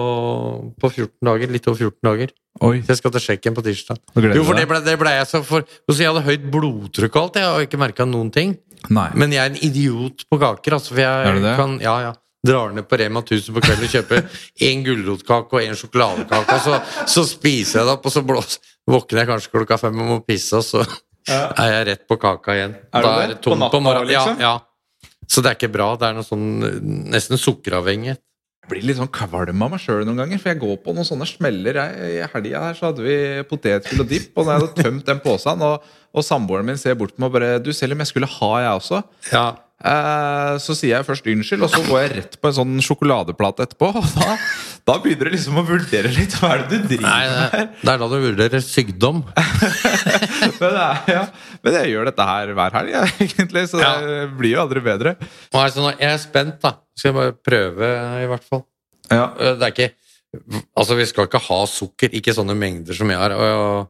[0.80, 1.52] på 14 dager.
[1.52, 2.32] Litt over 14 dager.
[2.64, 3.98] Oi, Så jeg skal til Tsjekkia på tirsdag.
[4.16, 7.26] Jo, for det ble, det ble jeg så for så Jeg hadde høyt blodtrykk og
[7.26, 8.54] alt, jeg har ikke merka noen ting.
[8.88, 9.08] Nei.
[9.18, 10.94] Men jeg er en idiot på kaker, altså.
[10.94, 12.14] For jeg Er kan Ja, ja.
[12.46, 14.20] Drar ned på Rema 1000 på kvelden og kjøper
[14.68, 16.76] en gulrotkake og en sjokoladekake, og så,
[17.10, 20.18] så spiser jeg det opp, og så blås, våkner jeg kanskje klokka fem og må
[20.22, 20.84] pisse, og så
[21.64, 22.76] er jeg rett på kaka igjen.
[22.94, 23.24] Er da det?
[23.24, 24.12] er det På tomt natta, på morgenen.
[24.12, 24.38] liksom?
[24.40, 25.10] Ja, ja.
[25.26, 25.88] Så det er ikke bra.
[25.98, 26.46] Det er noe sånn
[27.10, 28.22] nesten sukkeravhengighet.
[28.66, 31.28] Blir litt sånn kvalm av meg sjøl noen ganger, for jeg går på noen sånne
[31.30, 31.78] smeller.
[31.78, 35.22] I helga her så hadde vi potetgull og dipp, og da jeg hadde tømt den
[35.22, 35.86] posen, og,
[36.16, 38.50] og samboeren min ser bort på meg og bare Du, selv om jeg skulle ha,
[38.64, 39.02] jeg også.
[39.30, 39.46] Ja.
[39.76, 43.66] Eh, så sier jeg først unnskyld, og så går jeg rett på en sånn sjokoladeplate
[43.66, 43.90] etterpå.
[44.00, 44.36] Og da,
[44.88, 46.36] da begynner du liksom å vurdere litt.
[46.40, 47.66] Hva er det du driver med her?
[47.82, 49.20] det er da du vurderer sykdom.
[50.60, 51.26] Men, det er, ja.
[51.66, 52.96] Men jeg gjør dette her hver helg,
[53.26, 55.14] egentlig, så det blir jo aldri bedre.
[55.52, 56.72] Altså, jeg er spent, da.
[56.96, 57.92] Skal jeg bare prøve,
[58.24, 58.64] i hvert fall.
[59.12, 59.28] Ja.
[59.36, 59.92] Øh, Det er ikke
[60.76, 63.32] Altså, vi skal ikke ha sukker, ikke sånne mengder som jeg har.
[63.36, 63.86] Og,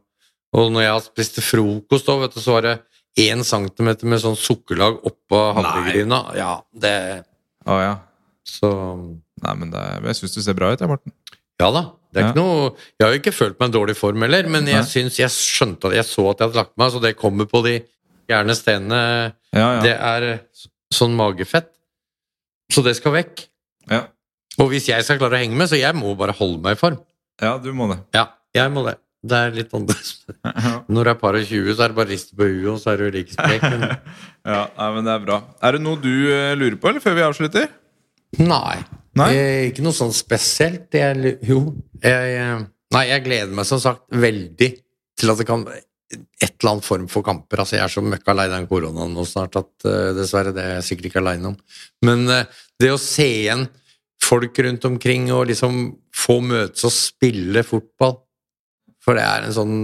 [0.55, 2.75] og når jeg har spist frokost òg, vet du, så var det
[3.17, 6.19] én centimeter med sånn sukkerlag oppå havregryna.
[6.37, 6.93] Ja, det
[7.67, 7.95] Å ja.
[8.47, 8.69] Så
[9.43, 11.11] Nei, men det, jeg syns du ser bra ut, jeg, Morten.
[11.61, 11.81] Ja da.
[12.13, 12.29] Det er Ja.
[12.31, 15.17] ikke noe Jeg har jo ikke følt meg i dårlig form heller, men jeg syns
[15.19, 17.75] jeg skjønte at jeg så at jeg hadde lagt meg, så det kommer på de
[18.27, 19.33] Gjerne stenene.
[19.55, 19.81] Ja, ja.
[19.81, 20.23] Det er
[20.91, 21.69] sånn magefett.
[22.73, 23.45] Så det skal vekk.
[23.89, 24.01] Ja.
[24.59, 26.79] Og hvis jeg skal klare å henge med, så jeg må bare holde meg i
[26.81, 26.97] form.
[27.39, 27.99] ja, du må det.
[28.13, 28.97] Ja, jeg må det.
[29.27, 30.13] Det er litt annerledes.
[30.93, 32.93] Når du er par og 20, så er det bare rist på huet, og så
[32.93, 33.65] er du like sprek.
[33.67, 33.83] Men
[34.53, 35.41] Ja, nei, men det er bra.
[35.67, 37.67] Er det noe du eh, lurer på, eller før vi avslutter?
[38.43, 38.77] nei.
[39.17, 39.27] Nei?
[39.33, 40.93] Eh, ikke noe sånn spesielt.
[40.93, 41.61] Jeg, jo,
[42.03, 42.65] jeg eh,
[42.95, 44.69] Nei, jeg gleder meg som sagt veldig
[45.19, 47.59] til at det kan et eller annet form for kamper.
[47.59, 50.77] Altså, jeg er så møkka lei den koronaen nå snart at uh, dessverre, det er
[50.77, 51.57] jeg sikkert ikke aleine om.
[52.07, 53.65] Men uh, det å se igjen
[54.23, 55.81] folk rundt omkring og liksom
[56.15, 58.15] få møtes og spille fotball
[59.07, 59.77] For det er en sånn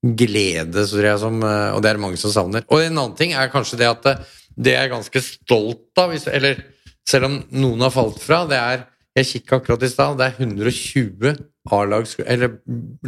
[0.00, 2.62] glede, jeg, som, eh, og det er det mange som savner.
[2.70, 4.14] Og en annen ting er kanskje det at det,
[4.54, 6.62] det er ganske stolt av, eller
[7.08, 8.86] selv om noen har falt fra, det er
[9.18, 11.32] Jeg kikka akkurat i stad, det er 120
[11.74, 12.52] A-lag eller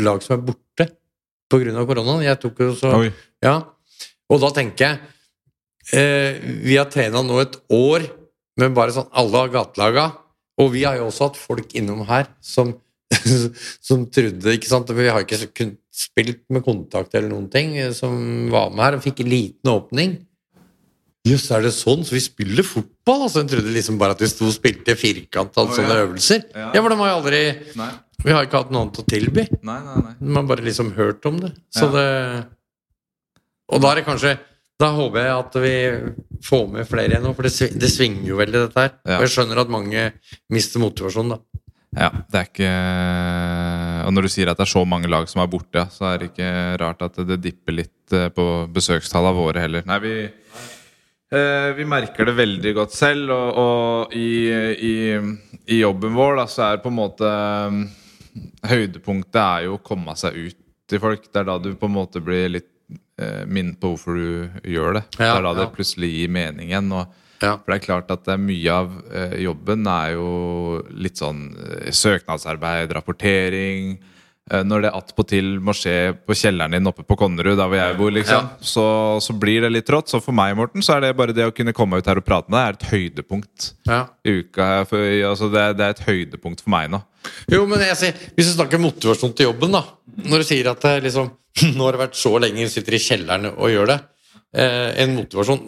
[0.03, 0.89] lag som er borte
[1.47, 1.85] pga.
[1.87, 2.25] koronaen.
[2.27, 2.91] Jeg tok jo så.
[3.39, 3.53] Ja.
[4.27, 4.99] Og da tenker jeg
[5.95, 8.09] eh, Vi har trena nå et år
[8.59, 10.09] med bare sånn alle gatelaga,
[10.59, 12.75] og vi har jo også hatt folk innom her som
[13.89, 14.91] som trodde ikke sant?
[14.97, 18.15] Vi har ikke spilt med kontakt eller noen ting, eh, som
[18.53, 20.21] var med her og fikk en liten åpning.
[21.23, 22.03] Jøss, er det sånn?
[22.03, 23.29] Så vi spiller fotball?
[23.29, 26.07] Altså, Hun trodde liksom bare at vi sto og spilte firkant og oh, sånne ja.
[26.07, 26.49] øvelser.
[26.51, 26.71] Ja.
[26.75, 27.43] Ja, for de har jo aldri
[27.79, 27.93] Nei.
[28.23, 29.45] Vi har ikke hatt noe annet å tilby.
[29.67, 30.15] Nei, nei, nei.
[30.21, 31.53] Man har bare liksom hørt om det.
[31.75, 31.93] Så Ja.
[31.95, 32.47] det
[33.73, 34.39] Og da er det kanskje
[34.79, 35.75] Da håper jeg at vi
[36.43, 38.93] får med flere igjen nå, for det, det svinger jo veldig, dette her.
[39.07, 39.19] Ja.
[39.21, 40.13] Og jeg skjønner at mange
[40.51, 41.52] mister motivasjonen, da.
[41.93, 42.69] Ja, det er ikke
[44.07, 46.21] Og når du sier at det er så mange lag som er borte, så er
[46.21, 49.85] det ikke rart at det dipper litt eh, på besøkstallene våre heller.
[49.89, 54.49] Nei, vi eh, vi merker det veldig godt selv, og, og i,
[54.89, 54.97] i,
[55.69, 57.33] i jobben vår da, så er på en måte
[58.65, 61.27] Høydepunktet er jo å komme seg ut til folk.
[61.29, 62.71] Det er da du på en måte blir litt
[63.21, 65.03] eh, minnet på hvorfor du gjør det.
[65.19, 65.73] det er da det ja.
[65.75, 66.89] plutselig gir mening igjen.
[66.97, 67.57] Og, Ja.
[67.59, 70.29] for det er klart at er mye av eh, jobben er jo
[70.95, 73.97] litt sånn eh, søknadsarbeid, rapportering.
[74.51, 77.97] Eh, når det attpåtil må skje på kjelleren din oppe på Konnerud, der hvor jeg
[77.99, 78.87] bor, liksom, så,
[79.23, 80.11] så blir det litt rått.
[80.11, 82.27] Så for meg, Morten, så er det bare det å kunne komme ut her og
[82.27, 84.01] prate med deg, er et høydepunkt Ja.
[84.27, 84.71] i uka.
[84.91, 84.99] For,
[85.31, 87.03] altså, det, det er et høydepunkt for meg nå.
[87.55, 89.85] Jo, men jeg sier, hvis du snakker motivasjon til jobben, da
[90.27, 91.29] Når du sier at det liksom,
[91.77, 93.99] nå har det vært så lenge, sitter i kjelleren og gjør det
[94.59, 95.61] eh, En motivasjon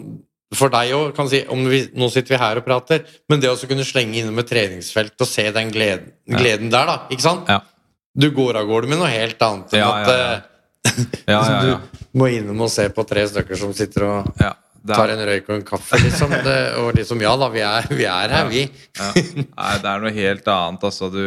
[0.53, 3.49] for deg òg, kan si om vi, Nå sitter vi her og prater, men det
[3.49, 6.97] å kunne slenge innom et treningsfelt og se den gleden, gleden der, da.
[7.09, 7.49] Ikke sant?
[7.49, 7.61] Ja.
[8.15, 10.35] Du går av gårde med noe helt annet enn Ja, at ja, ja.
[10.35, 11.01] eh,
[11.33, 11.41] ja.
[11.65, 14.29] du må innom og se på tre stykker som sitter og
[14.93, 16.33] tar en røyk og en kaffe, liksom.
[16.45, 18.65] Det, og liksom, ja da, vi er, vi er her, vi.
[18.99, 19.09] ja.
[19.41, 20.85] Nei, det er noe helt annet.
[20.91, 21.21] Altså, du,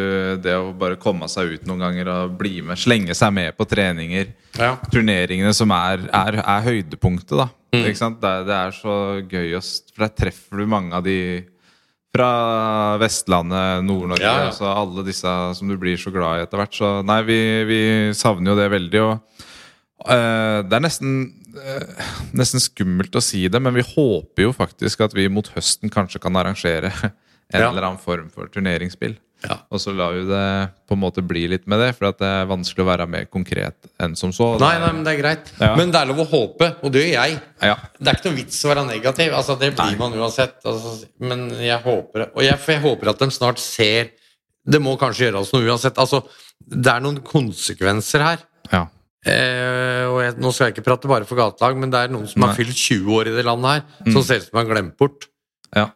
[0.44, 3.66] det å bare komme seg ut noen ganger og bli med, slenge seg med på
[3.68, 4.30] treninger.
[4.58, 4.72] Ja.
[4.90, 7.48] turneringene som er, er, er høydepunktet, da.
[7.74, 7.82] Mm.
[7.84, 8.22] Ikke sant?
[8.22, 8.94] Det, det er så
[9.28, 11.18] gøy å For der treffer du mange av de
[12.14, 14.46] fra Vestlandet, Nord-Norge, Ja, ja.
[14.48, 16.74] altså alle disse som du blir så glad i etter hvert.
[16.74, 17.38] Så nei, vi,
[17.68, 17.80] vi
[18.16, 19.02] savner jo det veldig.
[19.04, 19.44] Og
[20.06, 21.14] det er nesten
[21.58, 25.90] eh, Nesten skummelt å si det, men vi håper jo faktisk at vi mot høsten
[25.90, 27.70] kanskje kan arrangere en Ja.
[27.70, 29.16] eller annen form for turneringsspill.
[29.46, 29.54] Ja.
[29.70, 30.44] Og så lar vi det
[30.90, 33.24] på en måte bli litt med det, for at det er vanskelig å være mer
[33.30, 34.48] konkret enn som så.
[34.58, 35.52] Nei, nei, men det er greit.
[35.62, 35.70] Ja.
[35.78, 37.38] Men det er lov å håpe, og det gjør jeg.
[37.62, 37.76] Ja.
[37.98, 39.32] Det er ikke noe vits å være negativ.
[39.38, 40.00] Altså, det blir Nei.
[40.02, 40.58] man uansett.
[40.66, 44.10] Altså, men jeg håper Og jeg, jeg håper at de snart ser
[44.68, 45.96] Det må kanskje gjøres noe uansett.
[46.02, 46.20] Altså,
[46.66, 48.42] det er noen konsekvenser her.
[49.26, 52.28] Eh, og jeg, nå skal jeg ikke prate bare for gatelag, men det er noen
[52.30, 52.50] som Nei.
[52.50, 54.98] har fylt 20 år i det landet her, som ser ut som de har glemt
[55.00, 55.26] bort.
[55.74, 55.88] Ja.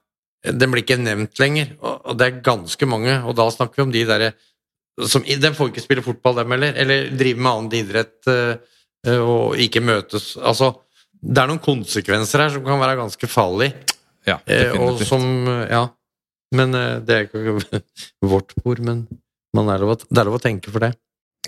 [0.43, 3.15] Den blir ikke nevnt lenger, og, og det er ganske mange.
[3.29, 4.33] Og da snakker vi om de derre
[5.09, 6.75] som De får ikke spille fotball, dem heller.
[6.77, 8.75] Eller drive med annen idrett eh,
[9.17, 10.35] og ikke møtes.
[10.37, 10.73] Altså,
[11.23, 13.97] det er noen konsekvenser her som kan være ganske farlige.
[14.27, 15.25] ja Eh, og som
[15.71, 15.87] Ja.
[16.53, 17.81] Men eh, det er ikke
[18.35, 19.07] vårt bord, men
[19.57, 20.93] man er lov det er lov å tenke for det.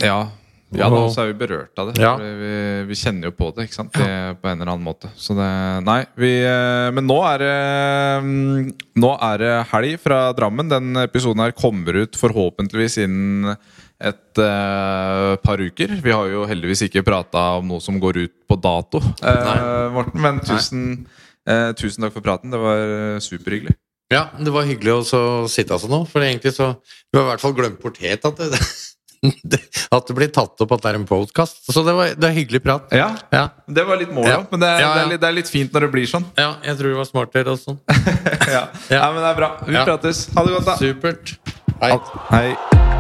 [0.01, 0.31] Ja,
[0.75, 2.03] ja da, Og- så er vi berørt av det.
[2.03, 2.14] Ja.
[2.18, 2.55] Vi,
[2.89, 3.93] vi kjenner jo på det ikke sant?
[3.95, 4.09] Det,
[4.43, 5.11] på en eller annen måte.
[5.16, 5.51] Så det,
[5.87, 7.55] nei, vi, eh, men nå er, det,
[8.25, 10.72] mm, nå er det helg fra Drammen.
[10.72, 13.57] Den episoden her kommer ut forhåpentligvis innen
[14.05, 15.95] et uh, par uker.
[16.03, 19.87] Vi har jo heldigvis ikke prata om noe som går ut på dato, uh.
[19.95, 20.20] Morten.
[20.20, 21.07] Men tusen,
[21.49, 22.53] uh, tusen takk for praten.
[22.53, 23.77] Det var eh, superhyggelig.
[24.12, 26.75] Ja, det var hyggelig å sitte altså nå, for egentlig så
[27.09, 28.61] Du har i hvert fall glemt bort helt at det,
[29.97, 31.62] at det blir tatt opp at det er en podkast.
[31.72, 32.89] Så det var, det var hyggelig prat.
[32.95, 33.49] Ja, Ja.
[33.66, 34.41] det var litt målet, Ja.
[34.51, 34.79] men det, er-.
[34.85, 36.27] Det, er litt, det er litt fint når det blir sånn.
[36.39, 37.81] ja, jeg tror det var smartere og sånn.
[38.57, 38.66] ja.
[39.11, 39.53] men det er bra.
[39.66, 40.27] Vi prates.
[40.37, 40.77] Ha det godt, da.
[40.81, 41.39] Supert.
[41.81, 41.95] Hei.
[42.31, 42.93] Hei.